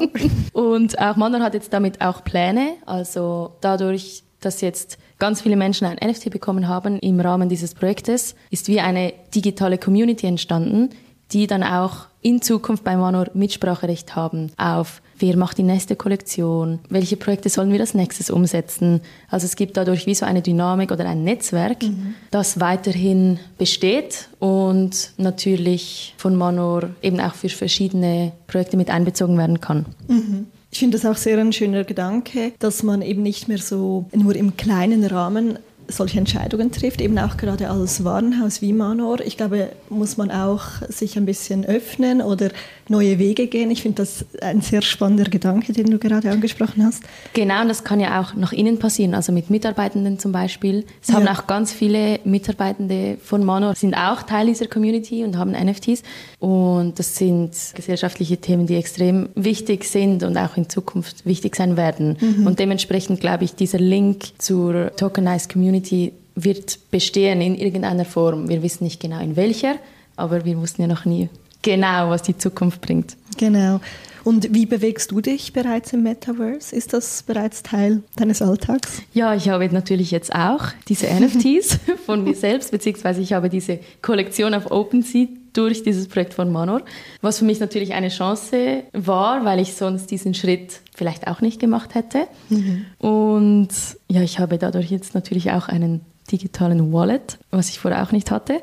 Und 0.53 0.99
auch 0.99 1.15
Manor 1.15 1.41
hat 1.41 1.53
jetzt 1.53 1.73
damit 1.73 2.01
auch 2.01 2.23
Pläne. 2.23 2.73
Also 2.85 3.51
dadurch, 3.61 4.23
dass 4.39 4.61
jetzt 4.61 4.97
ganz 5.19 5.41
viele 5.41 5.55
Menschen 5.55 5.87
ein 5.87 5.97
NFT 6.05 6.29
bekommen 6.29 6.67
haben 6.67 6.99
im 6.99 7.19
Rahmen 7.19 7.49
dieses 7.49 7.73
Projektes, 7.73 8.35
ist 8.49 8.67
wie 8.67 8.79
eine 8.79 9.13
digitale 9.33 9.77
Community 9.77 10.27
entstanden, 10.27 10.89
die 11.31 11.47
dann 11.47 11.63
auch 11.63 12.07
in 12.21 12.41
Zukunft 12.41 12.83
bei 12.83 12.95
Manor 12.95 13.27
Mitspracherecht 13.33 14.15
haben 14.15 14.51
auf 14.57 15.01
wer 15.19 15.37
macht 15.37 15.57
die 15.57 15.63
nächste 15.63 15.95
Kollektion, 15.95 16.79
welche 16.89 17.17
Projekte 17.17 17.49
sollen 17.49 17.71
wir 17.71 17.79
als 17.79 17.93
nächstes 17.93 18.29
umsetzen. 18.29 19.01
Also 19.29 19.45
es 19.45 19.55
gibt 19.55 19.77
dadurch 19.77 20.05
wie 20.05 20.15
so 20.15 20.25
eine 20.25 20.41
Dynamik 20.41 20.91
oder 20.91 21.05
ein 21.05 21.23
Netzwerk, 21.23 21.83
mhm. 21.83 22.15
das 22.31 22.59
weiterhin 22.59 23.39
besteht 23.57 24.29
und 24.39 25.11
natürlich 25.17 26.13
von 26.17 26.35
Manor 26.35 26.89
eben 27.01 27.19
auch 27.19 27.33
für 27.33 27.49
verschiedene 27.49 28.31
Projekte 28.47 28.77
mit 28.77 28.89
einbezogen 28.89 29.37
werden 29.37 29.61
kann. 29.61 29.85
Mhm. 30.07 30.47
Ich 30.71 30.79
finde 30.79 30.97
das 30.97 31.05
auch 31.05 31.17
sehr 31.17 31.37
ein 31.39 31.53
schöner 31.53 31.83
Gedanke, 31.83 32.51
dass 32.59 32.83
man 32.83 33.01
eben 33.01 33.23
nicht 33.23 33.47
mehr 33.47 33.57
so 33.57 34.05
nur 34.13 34.35
im 34.35 34.57
kleinen 34.57 35.05
Rahmen 35.05 35.59
solche 35.87 36.19
Entscheidungen 36.19 36.71
trifft, 36.71 37.01
eben 37.01 37.17
auch 37.17 37.37
gerade 37.37 37.69
als 37.69 38.03
Warenhaus 38.03 38.61
wie 38.61 38.73
Manor. 38.73 39.21
Ich 39.21 39.37
glaube, 39.37 39.69
muss 39.89 40.17
man 40.17 40.31
auch 40.31 40.81
sich 40.89 41.17
ein 41.17 41.25
bisschen 41.25 41.65
öffnen 41.65 42.21
oder 42.21 42.49
neue 42.89 43.19
Wege 43.19 43.47
gehen. 43.47 43.71
Ich 43.71 43.81
finde 43.81 44.03
das 44.03 44.25
ein 44.41 44.61
sehr 44.61 44.81
spannender 44.81 45.25
Gedanke, 45.25 45.73
den 45.73 45.89
du 45.89 45.97
gerade 45.97 46.31
angesprochen 46.31 46.83
hast. 46.85 47.03
Genau, 47.33 47.61
und 47.61 47.69
das 47.69 47.83
kann 47.83 47.99
ja 47.99 48.21
auch 48.21 48.35
nach 48.35 48.53
innen 48.53 48.79
passieren, 48.79 49.13
also 49.13 49.31
mit 49.31 49.49
Mitarbeitenden 49.49 50.19
zum 50.19 50.31
Beispiel. 50.31 50.85
Es 51.01 51.09
ja. 51.09 51.15
haben 51.15 51.27
auch 51.27 51.47
ganz 51.47 51.71
viele 51.71 52.19
Mitarbeitende 52.23 53.17
von 53.23 53.43
Manor, 53.43 53.75
sind 53.75 53.95
auch 53.95 54.23
Teil 54.23 54.47
dieser 54.47 54.67
Community 54.67 55.23
und 55.23 55.37
haben 55.37 55.51
NFTs. 55.51 56.03
Und 56.39 56.99
das 56.99 57.15
sind 57.15 57.51
gesellschaftliche 57.75 58.37
Themen, 58.37 58.67
die 58.67 58.75
extrem 58.75 59.29
wichtig 59.35 59.85
sind 59.85 60.23
und 60.23 60.37
auch 60.37 60.57
in 60.57 60.69
Zukunft 60.69 61.25
wichtig 61.25 61.55
sein 61.55 61.77
werden. 61.77 62.17
Mhm. 62.19 62.47
Und 62.47 62.59
dementsprechend 62.59 63.19
glaube 63.19 63.43
ich, 63.43 63.55
dieser 63.55 63.79
Link 63.79 64.25
zur 64.37 64.95
Tokenized 64.95 65.51
Community 65.51 66.13
wird 66.35 66.79
bestehen 66.91 67.41
in 67.41 67.55
irgendeiner 67.55 68.05
Form. 68.05 68.47
Wir 68.47 68.61
wissen 68.61 68.83
nicht 68.83 68.99
genau 68.99 69.19
in 69.19 69.35
welcher, 69.35 69.75
aber 70.15 70.45
wir 70.45 70.57
wussten 70.57 70.83
ja 70.83 70.87
noch 70.87 71.05
nie 71.05 71.29
genau, 71.61 72.09
was 72.09 72.23
die 72.23 72.37
Zukunft 72.37 72.81
bringt. 72.81 73.15
Genau. 73.37 73.79
Und 74.27 74.53
wie 74.53 74.65
bewegst 74.65 75.11
du 75.11 75.21
dich 75.21 75.53
bereits 75.53 75.93
im 75.93 76.03
Metaverse? 76.03 76.75
Ist 76.75 76.91
das 76.91 77.23
bereits 77.23 77.63
Teil 77.63 78.03
deines 78.17 78.41
Alltags? 78.41 79.01
Ja, 79.13 79.33
ich 79.33 79.47
habe 79.47 79.69
natürlich 79.69 80.11
jetzt 80.11 80.35
auch 80.35 80.65
diese 80.89 81.05
NFTs 81.19 81.79
von 82.05 82.25
mir 82.25 82.35
selbst, 82.35 82.71
beziehungsweise 82.71 83.21
ich 83.21 83.31
habe 83.31 83.47
diese 83.47 83.79
Kollektion 84.01 84.53
auf 84.53 84.69
OpenSea 84.69 85.27
durch 85.53 85.81
dieses 85.81 86.09
Projekt 86.09 86.33
von 86.33 86.51
Manor, 86.51 86.81
was 87.21 87.39
für 87.39 87.45
mich 87.45 87.61
natürlich 87.61 87.93
eine 87.93 88.09
Chance 88.09 88.83
war, 88.91 89.45
weil 89.45 89.61
ich 89.61 89.75
sonst 89.75 90.11
diesen 90.11 90.33
Schritt 90.33 90.81
vielleicht 90.93 91.27
auch 91.27 91.39
nicht 91.39 91.61
gemacht 91.61 91.95
hätte. 91.95 92.27
Mhm. 92.49 92.85
Und 92.99 93.69
ja, 94.09 94.21
ich 94.23 94.39
habe 94.39 94.57
dadurch 94.57 94.91
jetzt 94.91 95.15
natürlich 95.15 95.51
auch 95.51 95.69
einen 95.69 96.01
digitalen 96.29 96.91
Wallet, 96.91 97.39
was 97.49 97.69
ich 97.69 97.79
vorher 97.79 98.03
auch 98.03 98.11
nicht 98.11 98.29
hatte. 98.29 98.61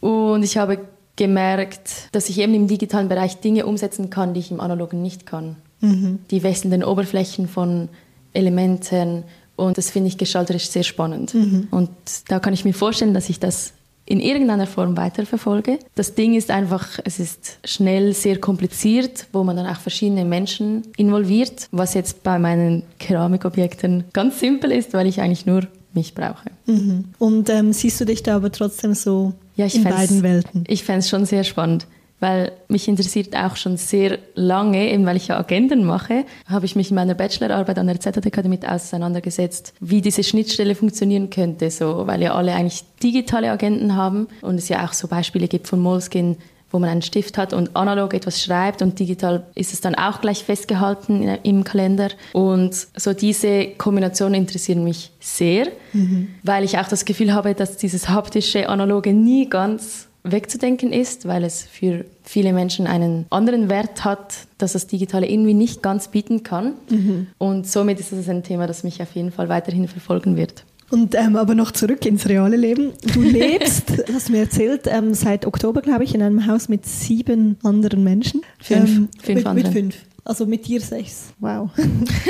Und 0.00 0.42
ich 0.42 0.56
habe 0.56 0.78
gemerkt, 1.16 2.08
dass 2.12 2.28
ich 2.28 2.38
eben 2.40 2.54
im 2.54 2.66
digitalen 2.66 3.08
Bereich 3.08 3.40
Dinge 3.40 3.66
umsetzen 3.66 4.10
kann, 4.10 4.34
die 4.34 4.40
ich 4.40 4.50
im 4.50 4.60
analogen 4.60 5.02
nicht 5.02 5.26
kann. 5.26 5.56
Mhm. 5.80 6.20
Die 6.30 6.42
wechselnden 6.42 6.82
Oberflächen 6.82 7.48
von 7.48 7.88
Elementen 8.32 9.24
und 9.56 9.78
das 9.78 9.90
finde 9.90 10.08
ich 10.08 10.18
gestalterisch 10.18 10.68
sehr 10.68 10.82
spannend. 10.82 11.34
Mhm. 11.34 11.68
Und 11.70 11.90
da 12.28 12.40
kann 12.40 12.54
ich 12.54 12.64
mir 12.64 12.74
vorstellen, 12.74 13.14
dass 13.14 13.28
ich 13.28 13.38
das 13.38 13.72
in 14.06 14.20
irgendeiner 14.20 14.66
Form 14.66 14.96
weiterverfolge. 14.96 15.78
Das 15.94 16.14
Ding 16.14 16.34
ist 16.34 16.50
einfach, 16.50 16.98
es 17.04 17.18
ist 17.18 17.58
schnell 17.64 18.12
sehr 18.12 18.38
kompliziert, 18.38 19.26
wo 19.32 19.44
man 19.44 19.56
dann 19.56 19.66
auch 19.66 19.80
verschiedene 19.80 20.24
Menschen 20.24 20.82
involviert, 20.96 21.68
was 21.70 21.94
jetzt 21.94 22.22
bei 22.22 22.38
meinen 22.38 22.82
Keramikobjekten 22.98 24.04
ganz 24.12 24.40
simpel 24.40 24.72
ist, 24.72 24.92
weil 24.92 25.06
ich 25.06 25.20
eigentlich 25.20 25.46
nur 25.46 25.66
mich 25.94 26.14
brauche. 26.14 26.50
Mhm. 26.66 27.04
Und 27.18 27.48
ähm, 27.48 27.72
siehst 27.72 28.00
du 28.00 28.04
dich 28.04 28.22
da 28.22 28.36
aber 28.36 28.52
trotzdem 28.52 28.94
so 28.94 29.32
ja, 29.56 29.66
in 29.66 29.84
beiden 29.84 30.22
Welten? 30.22 30.64
Ich 30.66 30.84
fände 30.84 31.00
es 31.00 31.08
schon 31.08 31.26
sehr 31.26 31.44
spannend, 31.44 31.86
weil 32.20 32.52
mich 32.68 32.88
interessiert 32.88 33.36
auch 33.36 33.56
schon 33.56 33.76
sehr 33.76 34.18
lange, 34.34 34.90
eben 34.90 35.04
weil 35.04 35.16
ich 35.16 35.28
ja 35.28 35.38
Agenden 35.38 35.84
mache, 35.84 36.24
habe 36.46 36.64
ich 36.66 36.76
mich 36.76 36.90
in 36.90 36.96
meiner 36.96 37.14
Bachelorarbeit 37.14 37.78
an 37.78 37.86
der 37.86 38.00
ZHDK 38.00 38.42
damit 38.42 38.68
auseinandergesetzt, 38.68 39.74
wie 39.80 40.00
diese 40.00 40.22
Schnittstelle 40.22 40.74
funktionieren 40.74 41.30
könnte, 41.30 41.70
so, 41.70 42.06
weil 42.06 42.22
ja 42.22 42.34
alle 42.34 42.54
eigentlich 42.54 42.84
digitale 43.02 43.50
Agenten 43.50 43.94
haben 43.94 44.28
und 44.42 44.56
es 44.56 44.68
ja 44.68 44.84
auch 44.86 44.92
so 44.92 45.08
Beispiele 45.08 45.48
gibt 45.48 45.68
von 45.68 45.80
Moleskin, 45.80 46.36
wo 46.74 46.80
man 46.80 46.90
einen 46.90 47.02
Stift 47.02 47.38
hat 47.38 47.52
und 47.52 47.76
analog 47.76 48.14
etwas 48.14 48.42
schreibt 48.42 48.82
und 48.82 48.98
digital 48.98 49.46
ist 49.54 49.72
es 49.72 49.80
dann 49.80 49.94
auch 49.94 50.20
gleich 50.20 50.42
festgehalten 50.42 51.22
im 51.44 51.62
Kalender. 51.62 52.08
Und 52.32 52.74
so 52.96 53.12
diese 53.12 53.68
Kombinationen 53.78 54.34
interessieren 54.34 54.82
mich 54.82 55.12
sehr, 55.20 55.68
mhm. 55.92 56.34
weil 56.42 56.64
ich 56.64 56.76
auch 56.76 56.88
das 56.88 57.04
Gefühl 57.04 57.32
habe, 57.32 57.54
dass 57.54 57.76
dieses 57.76 58.08
haptische 58.08 58.68
Analoge 58.68 59.12
nie 59.12 59.48
ganz 59.48 60.08
wegzudenken 60.24 60.92
ist, 60.92 61.28
weil 61.28 61.44
es 61.44 61.62
für 61.62 62.06
viele 62.24 62.52
Menschen 62.52 62.88
einen 62.88 63.26
anderen 63.30 63.68
Wert 63.68 64.04
hat, 64.04 64.34
dass 64.58 64.72
das 64.72 64.88
Digitale 64.88 65.30
irgendwie 65.30 65.54
nicht 65.54 65.80
ganz 65.80 66.08
bieten 66.08 66.42
kann. 66.42 66.72
Mhm. 66.90 67.28
Und 67.38 67.68
somit 67.68 68.00
ist 68.00 68.10
es 68.10 68.28
ein 68.28 68.42
Thema, 68.42 68.66
das 68.66 68.82
mich 68.82 69.00
auf 69.00 69.14
jeden 69.14 69.30
Fall 69.30 69.48
weiterhin 69.48 69.86
verfolgen 69.86 70.36
wird. 70.36 70.64
Und 70.90 71.14
ähm, 71.14 71.36
aber 71.36 71.54
noch 71.54 71.70
zurück 71.70 72.04
ins 72.06 72.28
reale 72.28 72.56
Leben. 72.56 72.92
Du 73.12 73.20
lebst, 73.22 73.92
hast 74.12 74.30
mir 74.30 74.40
erzählt, 74.40 74.82
ähm, 74.86 75.14
seit 75.14 75.46
Oktober, 75.46 75.82
glaube 75.82 76.04
ich, 76.04 76.14
in 76.14 76.22
einem 76.22 76.46
Haus 76.46 76.68
mit 76.68 76.86
sieben 76.86 77.56
anderen 77.62 78.04
Menschen. 78.04 78.42
Fünf. 78.60 78.90
Ähm, 78.90 79.08
fünf 79.22 79.44
mit, 79.44 79.54
mit, 79.54 79.68
fünf. 79.68 79.96
Also 80.24 80.46
mit 80.46 80.66
dir 80.66 80.80
sechs. 80.80 81.32
Wow. 81.38 81.70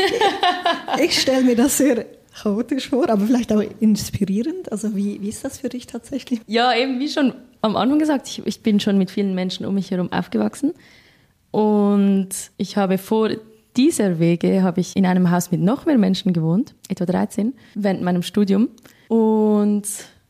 ich 1.03 1.21
stelle 1.21 1.45
mir 1.45 1.57
das 1.57 1.77
sehr 1.77 2.07
chaotisch 2.35 2.88
vor, 2.88 3.09
aber 3.09 3.27
vielleicht 3.27 3.53
auch 3.53 3.62
inspirierend. 3.81 4.71
Also 4.73 4.97
wie, 4.97 5.21
wie 5.21 5.29
ist 5.29 5.45
das 5.45 5.59
für 5.59 5.69
dich 5.69 5.87
tatsächlich? 5.87 6.40
Ja, 6.47 6.75
eben 6.75 6.99
wie 6.99 7.09
schon 7.09 7.35
am 7.61 7.77
Anfang 7.77 7.99
gesagt, 7.99 8.29
ich, 8.29 8.47
ich 8.47 8.61
bin 8.62 8.81
schon 8.81 8.99
mit 8.99 9.11
vielen 9.11 9.35
Menschen 9.35 9.64
um 9.64 9.75
mich 9.75 9.90
herum 9.90 10.12
aufgewachsen. 10.12 10.73
Und 11.51 12.31
ich 12.57 12.77
habe 12.77 12.99
vor 12.99 13.31
dieser 13.77 14.19
Wege 14.19 14.63
habe 14.63 14.81
ich 14.81 14.97
in 14.97 15.07
einem 15.07 15.31
Haus 15.31 15.51
mit 15.51 15.61
noch 15.61 15.87
mehr 15.87 15.99
Menschen 15.99 16.33
gewohnt, 16.33 16.75
etwa 16.89 17.07
13, 17.07 17.55
während 17.75 18.03
meinem 18.03 18.23
Studium. 18.23 18.69
Und 19.09 19.87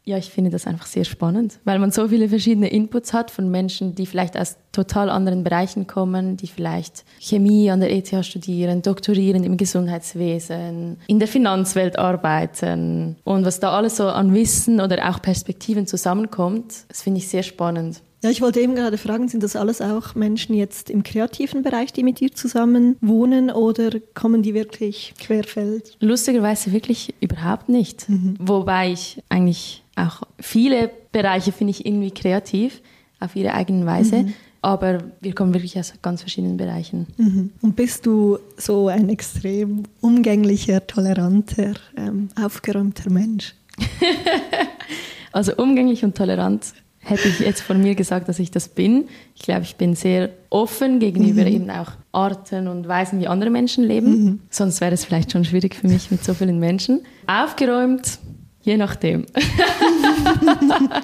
ja, 0.07 0.19
ich 0.19 0.29
finde 0.31 0.51
das 0.51 0.67
einfach 0.67 0.85
sehr 0.85 1.05
spannend, 1.05 1.59
weil 1.65 1.79
man 1.79 1.91
so 1.91 2.09
viele 2.09 2.29
verschiedene 2.29 2.69
Inputs 2.69 3.15
hat 3.15 3.31
von 3.31 3.51
Menschen, 3.51 3.95
die 3.95 4.05
vielleicht 4.05 4.37
aus 4.37 4.57
total 4.71 5.09
anderen 5.09 5.45
Bereichen 5.45 5.87
kommen, 5.87 6.37
die 6.37 6.47
vielleicht 6.47 7.05
Chemie 7.19 7.71
an 7.71 7.81
der 7.81 7.91
ETH 7.91 8.25
studieren, 8.25 8.83
doktorieren 8.83 9.45
im 9.45 9.57
Gesundheitswesen, 9.57 10.99
in 11.07 11.19
der 11.19 11.29
Finanzwelt 11.29 11.99
arbeiten 11.99 13.17
und 13.25 13.47
was 13.47 13.61
da 13.61 13.71
alles 13.71 13.97
so 13.97 14.09
an 14.09 14.35
Wissen 14.35 14.83
oder 14.83 15.09
auch 15.09 15.23
Perspektiven 15.23 15.87
zusammenkommt, 15.87 16.85
das 16.89 17.01
finde 17.01 17.19
ich 17.19 17.29
sehr 17.29 17.43
spannend. 17.43 18.03
Ja, 18.25 18.31
ich 18.31 18.41
wollte 18.41 18.59
eben 18.59 18.75
gerade 18.75 18.97
fragen, 18.97 19.29
sind 19.29 19.43
das 19.43 19.55
alles 19.55 19.83
auch 19.83 20.15
Menschen 20.15 20.55
jetzt 20.55 20.89
im 20.89 21.03
kreativen 21.03 21.63
Bereich, 21.63 21.93
die 21.93 22.03
mit 22.03 22.21
dir 22.21 22.33
zusammen 22.33 22.97
wohnen 23.03 23.51
oder 23.51 23.91
kommen 24.15 24.43
die 24.43 24.55
wirklich 24.55 25.13
querfeld? 25.21 25.99
Lustigerweise 26.01 26.73
wirklich 26.73 27.13
überhaupt 27.21 27.69
nicht. 27.69 28.09
Mhm. 28.09 28.37
Wobei 28.39 28.93
ich 28.93 29.23
eigentlich 29.29 29.83
auch 29.95 30.23
viele 30.41 30.91
Bereiche 31.13 31.53
finde 31.53 31.73
ich 31.73 31.85
irgendwie 31.85 32.13
kreativ 32.13 32.81
auf 33.21 33.37
ihre 33.37 33.53
eigene 33.53 33.85
Weise. 33.85 34.23
Mhm. 34.23 34.35
Aber 34.63 35.05
wir 35.21 35.35
kommen 35.35 35.53
wirklich 35.53 35.79
aus 35.79 35.93
ganz 36.01 36.23
verschiedenen 36.23 36.57
Bereichen. 36.57 37.07
Mhm. 37.19 37.51
Und 37.61 37.77
bist 37.77 38.07
du 38.07 38.39
so 38.57 38.89
ein 38.89 39.11
extrem 39.11 39.83
umgänglicher, 40.01 40.87
toleranter, 40.87 41.75
ähm, 41.95 42.31
aufgeräumter 42.43 43.11
Mensch? 43.11 43.55
also 45.33 45.55
umgänglich 45.57 46.07
und 46.07 46.17
tolerant 46.17 46.73
hätte 47.05 47.29
ich 47.29 47.41
jetzt 47.41 47.61
von 47.61 47.81
mir 47.81 47.95
gesagt, 47.95 48.29
dass 48.29 48.39
ich 48.39 48.51
das 48.51 48.69
bin. 48.69 49.09
Ich 49.35 49.43
glaube, 49.43 49.63
ich 49.63 49.77
bin 49.77 49.95
sehr 49.95 50.31
offen 50.51 50.99
gegenüber 50.99 51.43
mhm. 51.43 51.49
eben 51.49 51.71
auch 51.71 51.93
Arten 52.13 52.69
und 52.69 52.89
Weisen, 52.89 53.21
wie 53.21 53.29
andere 53.29 53.51
Menschen 53.51 53.85
leben. 53.85 54.25
Mhm. 54.25 54.41
Sonst 54.51 54.81
wäre 54.81 54.93
es 54.93 55.05
vielleicht 55.05 55.33
schon 55.33 55.45
schwierig 55.45 55.75
für 55.75 55.89
mich 55.89 56.11
mit 56.11 56.25
so 56.25 56.35
vielen 56.35 56.59
Menschen. 56.59 57.03
Aufgeräumt, 57.27 58.19
je 58.63 58.77
nachdem. 58.77 59.27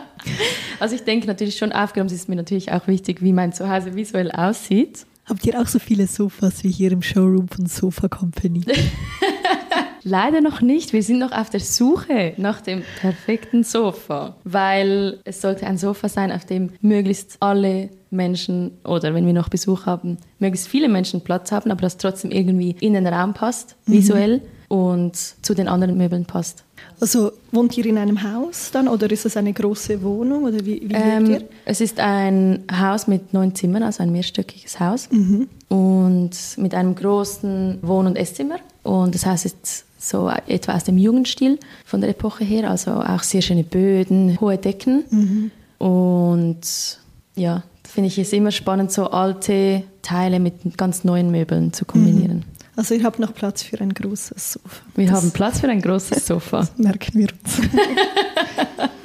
also 0.81 0.95
ich 0.95 1.03
denke 1.03 1.27
natürlich 1.27 1.57
schon, 1.57 1.73
aufgeräumt 1.73 2.13
ist 2.13 2.29
mir 2.29 2.37
natürlich 2.37 2.73
auch 2.73 2.87
wichtig, 2.87 3.23
wie 3.23 3.33
mein 3.33 3.53
Zuhause 3.53 3.95
visuell 3.95 4.31
aussieht. 4.31 5.07
Habt 5.27 5.47
ihr 5.47 5.61
auch 5.61 5.67
so 5.67 5.79
viele 5.79 6.07
Sofas 6.07 6.65
wie 6.65 6.73
hier 6.73 6.91
im 6.91 7.03
Showroom 7.03 7.49
von 7.49 7.67
Sofa 7.67 8.09
Company? 8.09 8.63
Leider 10.11 10.41
noch 10.41 10.61
nicht. 10.61 10.93
Wir 10.93 11.05
sind 11.05 11.21
noch 11.21 11.31
auf 11.31 11.51
der 11.51 11.61
Suche 11.61 12.33
nach 12.37 12.61
dem 12.61 12.83
perfekten 13.01 13.63
Sofa, 13.63 14.35
weil 14.43 15.21
es 15.23 15.41
sollte 15.41 15.69
ein 15.69 15.79
Sofa 15.79 16.09
sein, 16.09 16.33
auf 16.33 16.45
dem 16.45 16.71
möglichst 16.81 17.37
alle 17.39 17.91
Menschen 18.11 18.73
oder 18.85 19.15
wenn 19.15 19.25
wir 19.25 19.33
noch 19.33 19.49
Besuch 19.49 19.87
haben, 19.87 20.19
möglichst 20.41 20.67
viele 20.67 20.89
Menschen 20.89 21.21
Platz 21.21 21.53
haben, 21.53 21.71
aber 21.71 21.83
das 21.83 21.97
trotzdem 21.97 22.33
irgendwie 22.33 22.75
in 22.81 22.95
den 22.95 23.07
Raum 23.07 23.35
passt, 23.35 23.77
mhm. 23.87 23.93
visuell 23.93 24.43
und 24.67 25.15
zu 25.15 25.55
den 25.55 25.69
anderen 25.69 25.97
Möbeln 25.97 26.25
passt. 26.25 26.65
Also 27.01 27.31
wohnt 27.53 27.79
ihr 27.79 27.87
in 27.87 27.97
einem 27.97 28.21
Haus 28.25 28.73
dann 28.73 28.89
oder 28.89 29.09
ist 29.13 29.27
es 29.27 29.37
eine 29.37 29.53
große 29.53 30.03
Wohnung 30.03 30.43
oder 30.43 30.59
wie, 30.65 30.83
wie 30.89 30.95
ähm, 30.95 31.25
lebt 31.25 31.43
ihr? 31.43 31.49
Es 31.67 31.81
ist 31.81 32.01
ein 32.01 32.65
Haus 32.73 33.07
mit 33.07 33.33
neun 33.33 33.55
Zimmern, 33.55 33.85
also 33.85 34.03
ein 34.03 34.11
mehrstöckiges 34.11 34.81
Haus 34.81 35.09
mhm. 35.13 35.49
und 35.69 36.33
mit 36.57 36.75
einem 36.75 36.97
großen 36.97 37.79
Wohn- 37.83 38.07
und 38.07 38.17
Esszimmer. 38.17 38.59
Und 38.83 39.15
das 39.15 39.25
Haus 39.25 39.45
ist 39.45 39.85
so 40.01 40.31
etwa 40.47 40.75
aus 40.75 40.85
dem 40.85 40.99
Jugendstil 40.99 41.59
von 41.85 42.01
der 42.01 42.11
Epoche 42.11 42.43
her, 42.43 42.71
also 42.71 42.93
auch 42.93 43.23
sehr 43.23 43.43
schöne 43.43 43.65
Böden, 43.65 44.41
hohe 44.41 44.57
Decken 44.57 45.05
mhm. 45.11 45.51
und 45.79 46.99
ja, 47.37 47.63
finde 47.87 48.09
ich 48.09 48.19
es 48.19 48.33
immer 48.33 48.51
spannend, 48.51 48.91
so 48.91 49.11
alte 49.11 49.83
Teile 50.03 50.41
mit 50.41 50.77
ganz 50.77 51.05
neuen 51.05 51.31
Möbeln 51.31 51.73
zu 51.73 51.85
kombinieren. 51.85 52.39
Mhm. 52.39 52.45
Also 52.77 52.95
ihr 52.95 53.05
habt 53.05 53.19
noch 53.19 53.35
Platz 53.35 53.63
für 53.63 53.79
ein 53.81 53.93
großes 53.93 54.55
Sofa. 54.55 54.81
Wir 54.95 55.09
das 55.09 55.17
haben 55.17 55.31
Platz 55.33 55.61
für 55.61 55.69
ein 55.69 55.83
großes 55.83 56.27
Sofa. 56.27 56.61
Das 56.61 56.79
merken 56.79 57.19
wir 57.19 57.29
uns. 57.29 57.61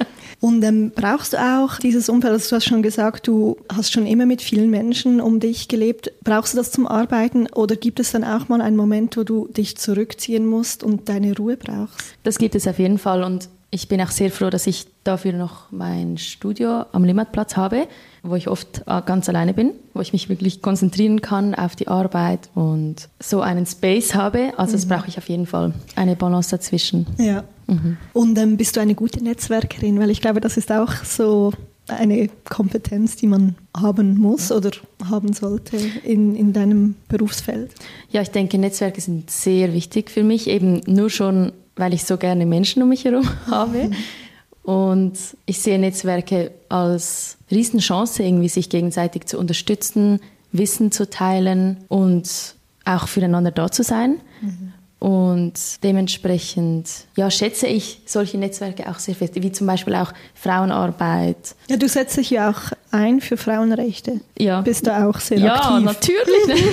Und 0.46 0.62
ähm, 0.62 0.92
brauchst 0.94 1.32
du 1.32 1.38
auch 1.38 1.80
dieses 1.80 2.08
Umfeld? 2.08 2.32
Also 2.32 2.50
du 2.50 2.56
hast 2.56 2.66
schon 2.66 2.80
gesagt, 2.80 3.26
du 3.26 3.56
hast 3.68 3.90
schon 3.90 4.06
immer 4.06 4.26
mit 4.26 4.40
vielen 4.40 4.70
Menschen 4.70 5.20
um 5.20 5.40
dich 5.40 5.66
gelebt. 5.66 6.12
Brauchst 6.22 6.52
du 6.52 6.58
das 6.58 6.70
zum 6.70 6.86
Arbeiten 6.86 7.48
oder 7.48 7.74
gibt 7.74 7.98
es 7.98 8.12
dann 8.12 8.22
auch 8.22 8.48
mal 8.48 8.60
einen 8.60 8.76
Moment, 8.76 9.16
wo 9.16 9.24
du 9.24 9.48
dich 9.48 9.76
zurückziehen 9.76 10.46
musst 10.46 10.84
und 10.84 11.08
deine 11.08 11.36
Ruhe 11.36 11.56
brauchst? 11.56 12.14
Das 12.22 12.38
gibt 12.38 12.54
es 12.54 12.68
auf 12.68 12.78
jeden 12.78 12.98
Fall 12.98 13.24
und 13.24 13.48
ich 13.70 13.88
bin 13.88 14.00
auch 14.00 14.10
sehr 14.10 14.30
froh, 14.30 14.48
dass 14.48 14.66
ich 14.66 14.86
dafür 15.04 15.32
noch 15.32 15.70
mein 15.70 16.18
Studio 16.18 16.84
am 16.92 17.04
Limmatplatz 17.04 17.56
habe, 17.56 17.88
wo 18.22 18.36
ich 18.36 18.48
oft 18.48 18.82
äh, 18.86 19.02
ganz 19.04 19.28
alleine 19.28 19.54
bin, 19.54 19.72
wo 19.92 20.00
ich 20.00 20.12
mich 20.12 20.28
wirklich 20.28 20.62
konzentrieren 20.62 21.20
kann 21.20 21.54
auf 21.54 21.76
die 21.76 21.88
Arbeit 21.88 22.48
und 22.54 23.08
so 23.20 23.40
einen 23.40 23.66
Space 23.66 24.14
habe. 24.14 24.52
Also 24.56 24.72
das 24.72 24.86
mhm. 24.86 24.90
brauche 24.90 25.08
ich 25.08 25.18
auf 25.18 25.28
jeden 25.28 25.46
Fall, 25.46 25.74
eine 25.96 26.16
Balance 26.16 26.50
dazwischen. 26.50 27.06
Ja. 27.18 27.44
Mhm. 27.66 27.96
Und 28.12 28.38
ähm, 28.38 28.56
bist 28.56 28.76
du 28.76 28.80
eine 28.80 28.94
gute 28.94 29.22
Netzwerkerin? 29.22 29.98
Weil 29.98 30.10
ich 30.10 30.20
glaube, 30.20 30.40
das 30.40 30.56
ist 30.56 30.70
auch 30.70 30.92
so 31.04 31.52
eine 31.88 32.28
Kompetenz, 32.44 33.16
die 33.16 33.26
man 33.26 33.54
haben 33.76 34.18
muss 34.18 34.50
oder 34.50 34.70
haben 35.08 35.32
sollte 35.32 35.76
in, 36.04 36.34
in 36.34 36.52
deinem 36.52 36.96
Berufsfeld? 37.08 37.70
Ja, 38.10 38.22
ich 38.22 38.30
denke, 38.30 38.58
Netzwerke 38.58 39.00
sind 39.00 39.30
sehr 39.30 39.72
wichtig 39.72 40.10
für 40.10 40.24
mich, 40.24 40.48
eben 40.48 40.80
nur 40.86 41.10
schon, 41.10 41.52
weil 41.76 41.94
ich 41.94 42.04
so 42.04 42.16
gerne 42.16 42.46
Menschen 42.46 42.82
um 42.82 42.88
mich 42.88 43.04
herum 43.04 43.28
habe. 43.46 43.90
Und 44.62 45.18
ich 45.46 45.60
sehe 45.60 45.78
Netzwerke 45.78 46.50
als 46.68 47.38
Riesenchance, 47.50 48.22
irgendwie 48.22 48.48
sich 48.48 48.68
gegenseitig 48.68 49.26
zu 49.26 49.38
unterstützen, 49.38 50.20
Wissen 50.50 50.90
zu 50.90 51.08
teilen 51.08 51.84
und 51.88 52.56
auch 52.84 53.06
füreinander 53.08 53.50
da 53.50 53.70
zu 53.70 53.82
sein. 53.82 54.20
Mhm. 54.40 54.72
Und 55.06 55.84
dementsprechend 55.84 56.90
ja, 57.14 57.30
schätze 57.30 57.68
ich 57.68 58.00
solche 58.06 58.38
Netzwerke 58.38 58.90
auch 58.90 58.98
sehr 58.98 59.14
fest, 59.14 59.34
wie 59.36 59.52
zum 59.52 59.68
Beispiel 59.68 59.94
auch 59.94 60.12
Frauenarbeit. 60.34 61.54
Ja, 61.68 61.76
du 61.76 61.88
setzt 61.88 62.16
dich 62.16 62.30
ja 62.30 62.50
auch 62.50 62.72
ein 62.90 63.20
für 63.20 63.36
Frauenrechte. 63.36 64.20
Ja. 64.36 64.62
Bist 64.62 64.84
du 64.88 64.90
auch 64.90 65.20
sehr 65.20 65.38
ja, 65.38 65.54
aktiv. 65.54 65.70
Ja, 65.70 65.80
natürlich. 65.80 66.64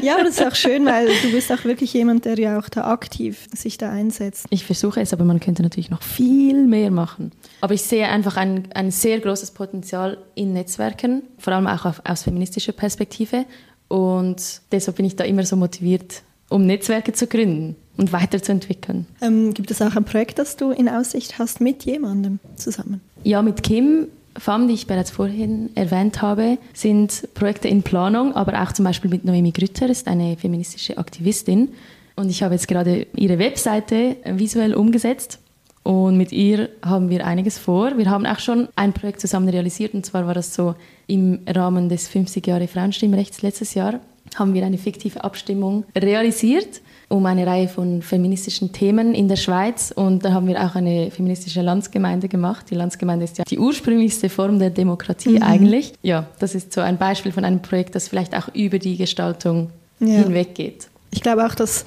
ja, 0.02 0.14
aber 0.14 0.24
das 0.24 0.40
ist 0.40 0.46
auch 0.46 0.54
schön, 0.54 0.86
weil 0.86 1.08
du 1.22 1.30
bist 1.30 1.52
auch 1.52 1.64
wirklich 1.64 1.92
jemand, 1.92 2.24
der 2.24 2.38
ja 2.38 2.58
auch 2.58 2.70
da 2.70 2.90
aktiv 2.90 3.46
sich 3.54 3.76
da 3.76 3.90
einsetzt. 3.90 4.46
Ich 4.48 4.64
versuche 4.64 5.02
es, 5.02 5.12
aber 5.12 5.26
man 5.26 5.38
könnte 5.38 5.62
natürlich 5.62 5.90
noch 5.90 6.02
viel 6.02 6.66
mehr 6.66 6.90
machen. 6.90 7.32
Aber 7.60 7.74
ich 7.74 7.82
sehe 7.82 8.08
einfach 8.08 8.38
ein, 8.38 8.68
ein 8.72 8.90
sehr 8.90 9.20
großes 9.20 9.50
Potenzial 9.50 10.16
in 10.34 10.54
Netzwerken, 10.54 11.24
vor 11.36 11.52
allem 11.52 11.66
auch 11.66 11.84
auf, 11.84 12.00
aus 12.08 12.22
feministischer 12.22 12.72
Perspektive. 12.72 13.44
Und 13.88 14.62
deshalb 14.72 14.96
bin 14.96 15.04
ich 15.04 15.16
da 15.16 15.24
immer 15.24 15.44
so 15.44 15.56
motiviert, 15.56 16.22
um 16.48 16.66
Netzwerke 16.66 17.12
zu 17.12 17.26
gründen 17.26 17.76
und 17.96 18.12
weiterzuentwickeln. 18.12 19.06
Ähm, 19.20 19.54
gibt 19.54 19.70
es 19.70 19.82
auch 19.82 19.96
ein 19.96 20.04
Projekt, 20.04 20.38
das 20.38 20.56
du 20.56 20.70
in 20.70 20.88
Aussicht 20.88 21.38
hast 21.38 21.60
mit 21.60 21.84
jemandem 21.84 22.38
zusammen? 22.56 23.00
Ja, 23.24 23.42
mit 23.42 23.62
Kim. 23.62 24.08
FAM, 24.36 24.68
die 24.68 24.74
ich 24.74 24.86
bereits 24.86 25.10
vorhin 25.10 25.70
erwähnt 25.74 26.22
habe, 26.22 26.58
sind 26.72 27.28
Projekte 27.34 27.66
in 27.66 27.82
Planung, 27.82 28.36
aber 28.36 28.62
auch 28.62 28.70
zum 28.70 28.84
Beispiel 28.84 29.10
mit 29.10 29.24
Noemi 29.24 29.50
Grütter, 29.50 29.88
ist 29.88 30.06
eine 30.06 30.36
feministische 30.36 30.96
Aktivistin. 30.96 31.70
Und 32.14 32.30
ich 32.30 32.44
habe 32.44 32.54
jetzt 32.54 32.68
gerade 32.68 33.08
ihre 33.16 33.40
Webseite 33.40 34.16
visuell 34.24 34.74
umgesetzt 34.74 35.40
und 35.82 36.16
mit 36.16 36.32
ihr 36.32 36.68
haben 36.82 37.08
wir 37.10 37.26
einiges 37.26 37.58
vor. 37.58 37.96
Wir 37.96 38.10
haben 38.10 38.26
auch 38.26 38.38
schon 38.38 38.68
ein 38.76 38.92
Projekt 38.92 39.20
zusammen 39.20 39.48
realisiert 39.48 39.94
und 39.94 40.04
zwar 40.04 40.26
war 40.26 40.34
das 40.34 40.54
so 40.54 40.74
im 41.06 41.40
Rahmen 41.48 41.88
des 41.88 42.08
50 42.08 42.46
Jahre 42.46 42.68
Frauenstimmrechts 42.68 43.42
letztes 43.42 43.74
Jahr 43.74 44.00
haben 44.36 44.54
wir 44.54 44.64
eine 44.64 44.78
fiktive 44.78 45.24
Abstimmung 45.24 45.84
realisiert 45.96 46.80
um 47.08 47.24
eine 47.24 47.46
Reihe 47.46 47.68
von 47.68 48.02
feministischen 48.02 48.72
Themen 48.72 49.14
in 49.14 49.28
der 49.28 49.36
Schweiz. 49.36 49.92
Und 49.94 50.24
da 50.24 50.32
haben 50.32 50.46
wir 50.46 50.62
auch 50.62 50.74
eine 50.74 51.10
feministische 51.10 51.62
Landsgemeinde 51.62 52.28
gemacht. 52.28 52.66
Die 52.70 52.74
Landsgemeinde 52.74 53.24
ist 53.24 53.38
ja 53.38 53.44
die 53.44 53.58
ursprünglichste 53.58 54.28
Form 54.28 54.58
der 54.58 54.70
Demokratie 54.70 55.36
mhm. 55.36 55.42
eigentlich. 55.42 55.94
Ja, 56.02 56.26
das 56.38 56.54
ist 56.54 56.72
so 56.72 56.82
ein 56.82 56.98
Beispiel 56.98 57.32
von 57.32 57.44
einem 57.44 57.62
Projekt, 57.62 57.94
das 57.94 58.08
vielleicht 58.08 58.36
auch 58.36 58.54
über 58.54 58.78
die 58.78 58.96
Gestaltung 58.96 59.70
ja. 60.00 60.08
hinweggeht. 60.08 60.88
Ich 61.10 61.22
glaube 61.22 61.46
auch, 61.46 61.54
dass 61.54 61.86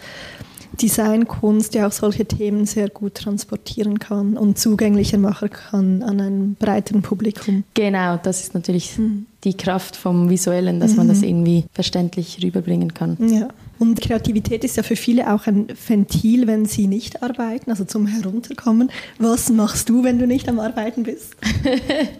Designkunst 0.81 1.75
ja 1.75 1.87
auch 1.87 1.91
solche 1.91 2.25
Themen 2.25 2.65
sehr 2.65 2.89
gut 2.89 3.15
transportieren 3.15 3.99
kann 3.99 4.37
und 4.37 4.57
zugänglicher 4.57 5.19
machen 5.19 5.51
kann 5.51 6.01
an 6.01 6.19
einem 6.19 6.55
breiteren 6.55 7.03
Publikum. 7.03 7.63
Genau, 7.75 8.17
das 8.17 8.41
ist 8.41 8.55
natürlich 8.55 8.97
mhm. 8.97 9.27
Die 9.43 9.55
Kraft 9.55 9.95
vom 9.95 10.29
Visuellen, 10.29 10.79
dass 10.79 10.91
mhm. 10.91 10.97
man 10.97 11.07
das 11.07 11.21
irgendwie 11.21 11.65
verständlich 11.73 12.39
rüberbringen 12.43 12.93
kann. 12.93 13.17
Ja. 13.27 13.47
Und 13.79 13.99
Kreativität 13.99 14.63
ist 14.63 14.77
ja 14.77 14.83
für 14.83 14.95
viele 14.95 15.33
auch 15.33 15.47
ein 15.47 15.67
Ventil, 15.87 16.45
wenn 16.45 16.65
sie 16.65 16.87
nicht 16.87 17.23
arbeiten, 17.23 17.71
also 17.71 17.83
zum 17.83 18.05
Herunterkommen. 18.05 18.91
Was 19.17 19.49
machst 19.49 19.89
du, 19.89 20.03
wenn 20.03 20.19
du 20.19 20.27
nicht 20.27 20.47
am 20.47 20.59
Arbeiten 20.59 21.03
bist? 21.03 21.35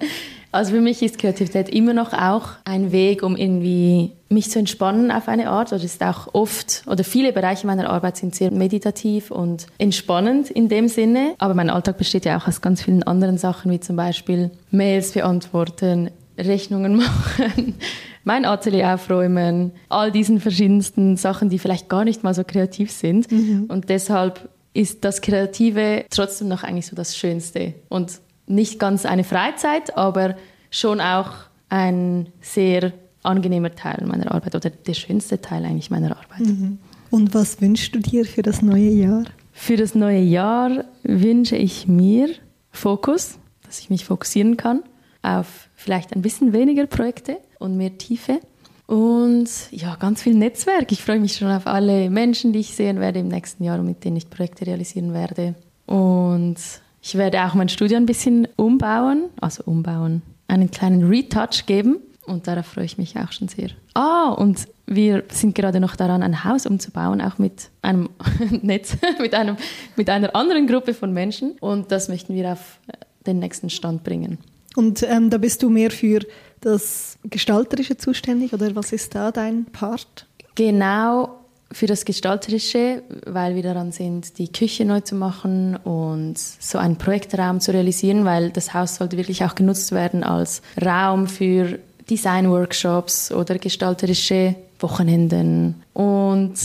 Also 0.53 0.73
für 0.73 0.81
mich 0.81 1.01
ist 1.01 1.17
Kreativität 1.17 1.69
immer 1.69 1.93
noch 1.93 2.11
auch 2.11 2.49
ein 2.65 2.91
Weg, 2.91 3.23
um 3.23 3.37
irgendwie 3.37 4.11
mich 4.27 4.51
zu 4.51 4.59
entspannen 4.59 5.09
auf 5.09 5.29
eine 5.29 5.49
Art. 5.49 5.71
Oder 5.71 5.83
ist 5.83 6.03
auch 6.03 6.33
oft, 6.33 6.83
oder 6.87 7.03
viele 7.03 7.31
Bereiche 7.31 7.65
meiner 7.65 7.89
Arbeit 7.89 8.17
sind 8.17 8.35
sehr 8.35 8.51
meditativ 8.51 9.31
und 9.31 9.67
entspannend 9.77 10.49
in 10.49 10.67
dem 10.67 10.89
Sinne. 10.89 11.35
Aber 11.37 11.53
mein 11.53 11.69
Alltag 11.69 11.97
besteht 11.97 12.25
ja 12.25 12.37
auch 12.37 12.47
aus 12.47 12.59
ganz 12.59 12.81
vielen 12.81 13.03
anderen 13.03 13.37
Sachen, 13.37 13.71
wie 13.71 13.79
zum 13.79 13.95
Beispiel 13.95 14.51
Mails 14.71 15.13
beantworten, 15.13 16.11
Rechnungen 16.45 16.95
machen, 16.97 17.75
mein 18.23 18.45
Atelier 18.45 18.93
aufräumen, 18.93 19.71
all 19.89 20.11
diesen 20.11 20.39
verschiedensten 20.39 21.17
Sachen, 21.17 21.49
die 21.49 21.59
vielleicht 21.59 21.89
gar 21.89 22.03
nicht 22.03 22.23
mal 22.23 22.33
so 22.33 22.43
kreativ 22.43 22.91
sind. 22.91 23.31
Mhm. 23.31 23.65
Und 23.67 23.89
deshalb 23.89 24.49
ist 24.73 25.03
das 25.03 25.21
Kreative 25.21 26.05
trotzdem 26.09 26.47
noch 26.47 26.63
eigentlich 26.63 26.87
so 26.87 26.95
das 26.95 27.17
Schönste. 27.17 27.73
Und 27.89 28.19
nicht 28.47 28.79
ganz 28.79 29.05
eine 29.05 29.23
Freizeit, 29.23 29.97
aber 29.97 30.35
schon 30.69 31.01
auch 31.01 31.31
ein 31.69 32.27
sehr 32.41 32.93
angenehmer 33.23 33.73
Teil 33.75 34.05
meiner 34.05 34.31
Arbeit 34.31 34.55
oder 34.55 34.69
der 34.69 34.93
schönste 34.93 35.41
Teil 35.41 35.65
eigentlich 35.65 35.89
meiner 35.89 36.11
Arbeit. 36.11 36.39
Mhm. 36.39 36.79
Und 37.09 37.33
was 37.33 37.61
wünschst 37.61 37.93
du 37.93 37.99
dir 37.99 38.25
für 38.25 38.41
das 38.41 38.61
neue 38.61 38.89
Jahr? 38.89 39.23
Für 39.51 39.75
das 39.75 39.95
neue 39.95 40.21
Jahr 40.21 40.85
wünsche 41.03 41.55
ich 41.55 41.87
mir 41.87 42.29
Fokus, 42.71 43.37
dass 43.63 43.79
ich 43.79 43.89
mich 43.89 44.05
fokussieren 44.05 44.57
kann 44.57 44.81
auf 45.21 45.69
vielleicht 45.75 46.13
ein 46.13 46.21
bisschen 46.21 46.53
weniger 46.53 46.85
Projekte 46.87 47.37
und 47.59 47.77
mehr 47.77 47.97
Tiefe. 47.97 48.39
Und 48.87 49.49
ja, 49.71 49.95
ganz 49.95 50.21
viel 50.21 50.33
Netzwerk. 50.33 50.91
Ich 50.91 51.03
freue 51.03 51.19
mich 51.19 51.35
schon 51.35 51.49
auf 51.49 51.65
alle 51.67 52.09
Menschen, 52.09 52.51
die 52.51 52.59
ich 52.59 52.75
sehen 52.75 52.99
werde 52.99 53.19
im 53.19 53.29
nächsten 53.29 53.63
Jahr 53.63 53.79
und 53.79 53.85
mit 53.85 54.03
denen 54.03 54.17
ich 54.17 54.29
Projekte 54.29 54.67
realisieren 54.67 55.13
werde. 55.13 55.55
Und 55.85 56.57
ich 57.01 57.15
werde 57.15 57.43
auch 57.45 57.53
mein 57.53 57.69
Studio 57.69 57.97
ein 57.97 58.05
bisschen 58.05 58.47
umbauen, 58.57 59.29
also 59.39 59.63
umbauen, 59.63 60.21
einen 60.47 60.69
kleinen 60.71 61.07
Retouch 61.07 61.65
geben 61.65 61.97
und 62.25 62.47
darauf 62.47 62.67
freue 62.67 62.85
ich 62.85 62.97
mich 62.97 63.17
auch 63.17 63.31
schon 63.31 63.47
sehr. 63.47 63.69
Ah, 63.93 64.29
und 64.29 64.67
wir 64.85 65.23
sind 65.29 65.55
gerade 65.55 65.79
noch 65.79 65.95
daran, 65.95 66.21
ein 66.21 66.43
Haus 66.43 66.65
umzubauen, 66.65 67.21
auch 67.21 67.37
mit 67.37 67.69
einem 67.81 68.09
Netz, 68.61 68.97
mit, 69.19 69.33
einem, 69.33 69.57
mit 69.95 70.09
einer 70.09 70.35
anderen 70.35 70.67
Gruppe 70.67 70.93
von 70.93 71.13
Menschen 71.13 71.53
und 71.59 71.91
das 71.91 72.09
möchten 72.09 72.35
wir 72.35 72.53
auf 72.53 72.79
den 73.25 73.39
nächsten 73.39 73.69
Stand 73.69 74.03
bringen. 74.03 74.37
Und 74.75 75.03
ähm, 75.03 75.29
da 75.29 75.37
bist 75.37 75.63
du 75.63 75.69
mehr 75.69 75.91
für 75.91 76.19
das 76.61 77.17
Gestalterische 77.23 77.97
zuständig 77.97 78.53
oder 78.53 78.75
was 78.75 78.91
ist 78.91 79.15
da 79.15 79.31
dein 79.31 79.65
Part? 79.65 80.27
Genau, 80.55 81.41
für 81.71 81.87
das 81.87 82.05
Gestalterische, 82.05 83.03
weil 83.25 83.55
wir 83.55 83.63
daran 83.63 83.91
sind, 83.91 84.37
die 84.37 84.51
Küche 84.51 84.85
neu 84.85 85.01
zu 85.01 85.15
machen 85.15 85.77
und 85.77 86.37
so 86.37 86.77
einen 86.77 86.97
Projektraum 86.97 87.59
zu 87.59 87.71
realisieren, 87.71 88.25
weil 88.25 88.51
das 88.51 88.73
Haus 88.73 88.95
sollte 88.95 89.17
wirklich 89.17 89.43
auch 89.43 89.55
genutzt 89.55 89.91
werden 89.91 90.23
als 90.23 90.61
Raum 90.83 91.27
für 91.27 91.79
Design-Workshops 92.09 93.31
oder 93.31 93.57
gestalterische 93.57 94.55
Wochenenden. 94.79 95.81
Und 95.93 96.55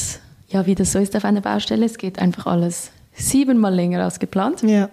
ja, 0.48 0.66
wie 0.66 0.74
das 0.74 0.92
so 0.92 0.98
ist 0.98 1.14
auf 1.16 1.24
einer 1.24 1.40
Baustelle, 1.40 1.86
es 1.86 1.98
geht 1.98 2.18
einfach 2.18 2.46
alles 2.46 2.90
siebenmal 3.12 3.74
länger 3.74 4.04
als 4.04 4.18
geplant. 4.18 4.62
Ja, 4.62 4.90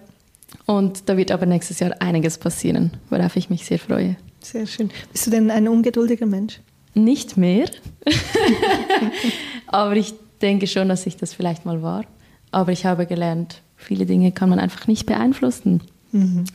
Und 0.66 1.08
da 1.08 1.16
wird 1.16 1.30
aber 1.30 1.46
nächstes 1.46 1.80
Jahr 1.80 1.92
einiges 2.00 2.38
passieren, 2.38 2.92
worauf 3.10 3.36
ich 3.36 3.50
mich 3.50 3.64
sehr 3.66 3.78
freue. 3.78 4.16
sehr 4.40 4.66
schön. 4.66 4.90
Bist 5.12 5.26
du 5.26 5.30
denn 5.30 5.50
ein 5.50 5.68
ungeduldiger 5.68 6.26
Mensch? 6.26 6.60
Nicht 6.94 7.36
mehr, 7.36 7.68
aber 9.66 9.96
ich 9.96 10.14
denke 10.40 10.66
schon, 10.66 10.88
dass 10.88 11.06
ich 11.06 11.16
das 11.16 11.34
vielleicht 11.34 11.66
mal 11.66 11.82
war. 11.82 12.04
Aber 12.52 12.70
ich 12.70 12.86
habe 12.86 13.06
gelernt, 13.06 13.62
viele 13.76 14.06
Dinge 14.06 14.30
kann 14.30 14.48
man 14.48 14.60
einfach 14.60 14.86
nicht 14.86 15.06
beeinflussen. 15.06 15.80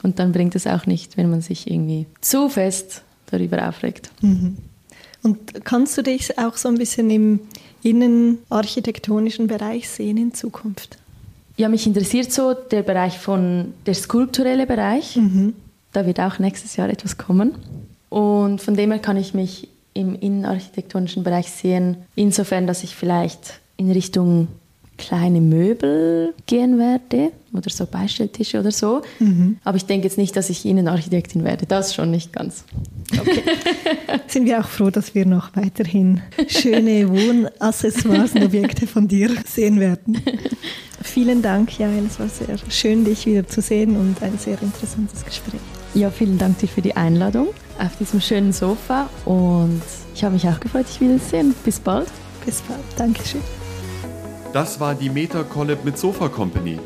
Und 0.03 0.19
dann 0.19 0.31
bringt 0.31 0.55
es 0.55 0.65
auch 0.65 0.85
nicht, 0.85 1.17
wenn 1.17 1.29
man 1.29 1.41
sich 1.41 1.69
irgendwie 1.69 2.05
zu 2.21 2.47
fest 2.47 3.03
darüber 3.29 3.67
aufregt. 3.67 4.09
Und 5.21 5.65
kannst 5.65 5.97
du 5.97 6.01
dich 6.01 6.37
auch 6.39 6.55
so 6.55 6.69
ein 6.69 6.77
bisschen 6.77 7.09
im 7.09 7.41
innenarchitektonischen 7.83 9.47
Bereich 9.47 9.89
sehen 9.89 10.15
in 10.15 10.33
Zukunft? 10.33 10.97
Ja, 11.59 11.67
mich 11.67 11.85
interessiert 11.85 12.31
so 12.31 12.53
der 12.53 12.83
Bereich 12.83 13.19
von 13.19 13.73
der 13.85 13.93
skulpturelle 13.93 14.65
Bereich. 14.65 15.17
Da 15.91 16.05
wird 16.05 16.21
auch 16.21 16.39
nächstes 16.39 16.77
Jahr 16.77 16.89
etwas 16.89 17.17
kommen. 17.17 17.53
Und 18.07 18.61
von 18.61 18.75
dem 18.75 18.91
her 18.91 19.01
kann 19.01 19.17
ich 19.17 19.33
mich 19.33 19.67
im 19.93 20.15
innenarchitektonischen 20.15 21.21
Bereich 21.21 21.51
sehen, 21.51 21.97
insofern, 22.15 22.65
dass 22.65 22.85
ich 22.85 22.95
vielleicht 22.95 23.59
in 23.75 23.91
Richtung 23.91 24.47
kleine 24.97 25.41
Möbel 25.41 26.33
gehen 26.45 26.79
werde 26.79 27.33
oder 27.51 27.69
so 27.69 27.85
Beistelltische 27.85 28.61
oder 28.61 28.71
so. 28.71 29.01
Aber 29.65 29.75
ich 29.75 29.85
denke 29.85 30.07
jetzt 30.07 30.17
nicht, 30.17 30.37
dass 30.37 30.49
ich 30.49 30.65
Innenarchitektin 30.65 31.43
werde. 31.43 31.65
Das 31.65 31.93
schon 31.93 32.09
nicht 32.09 32.31
ganz. 32.31 32.63
Sind 34.27 34.45
wir 34.45 34.61
auch 34.61 34.67
froh, 34.67 34.91
dass 34.91 35.13
wir 35.13 35.25
noch 35.25 35.53
weiterhin 35.57 36.21
schöne 36.47 37.09
Wohnaccessoires 37.09 38.31
und 38.31 38.43
Objekte 38.45 38.87
von 38.87 39.09
dir 39.09 39.29
sehen 39.45 39.81
werden. 39.81 40.21
Vielen 41.01 41.41
Dank, 41.41 41.79
Jael. 41.79 42.05
Es 42.05 42.19
war 42.19 42.27
sehr 42.27 42.57
schön, 42.69 43.05
dich 43.05 43.25
wieder 43.25 43.47
zu 43.47 43.61
sehen 43.61 43.95
und 43.95 44.21
ein 44.21 44.37
sehr 44.37 44.61
interessantes 44.61 45.25
Gespräch. 45.25 45.61
Ja, 45.93 46.11
vielen 46.11 46.37
Dank 46.37 46.59
dir 46.59 46.67
für 46.67 46.81
die 46.81 46.95
Einladung 46.95 47.47
auf 47.79 47.95
diesem 47.97 48.21
schönen 48.21 48.53
Sofa 48.53 49.09
und 49.25 49.81
ich 50.13 50.23
habe 50.23 50.33
mich 50.33 50.47
auch 50.47 50.59
gefreut, 50.59 50.87
dich 50.87 51.01
wiederzusehen. 51.01 51.55
Bis 51.63 51.79
bald. 51.79 52.09
Bis 52.45 52.61
bald. 52.61 52.81
Dankeschön. 52.97 53.41
Das 54.53 54.79
war 54.79 54.95
die 54.95 55.09
Meta 55.09 55.43
Collab 55.43 55.83
mit 55.85 55.97
Sofa 55.97 56.27
Company. 56.27 56.79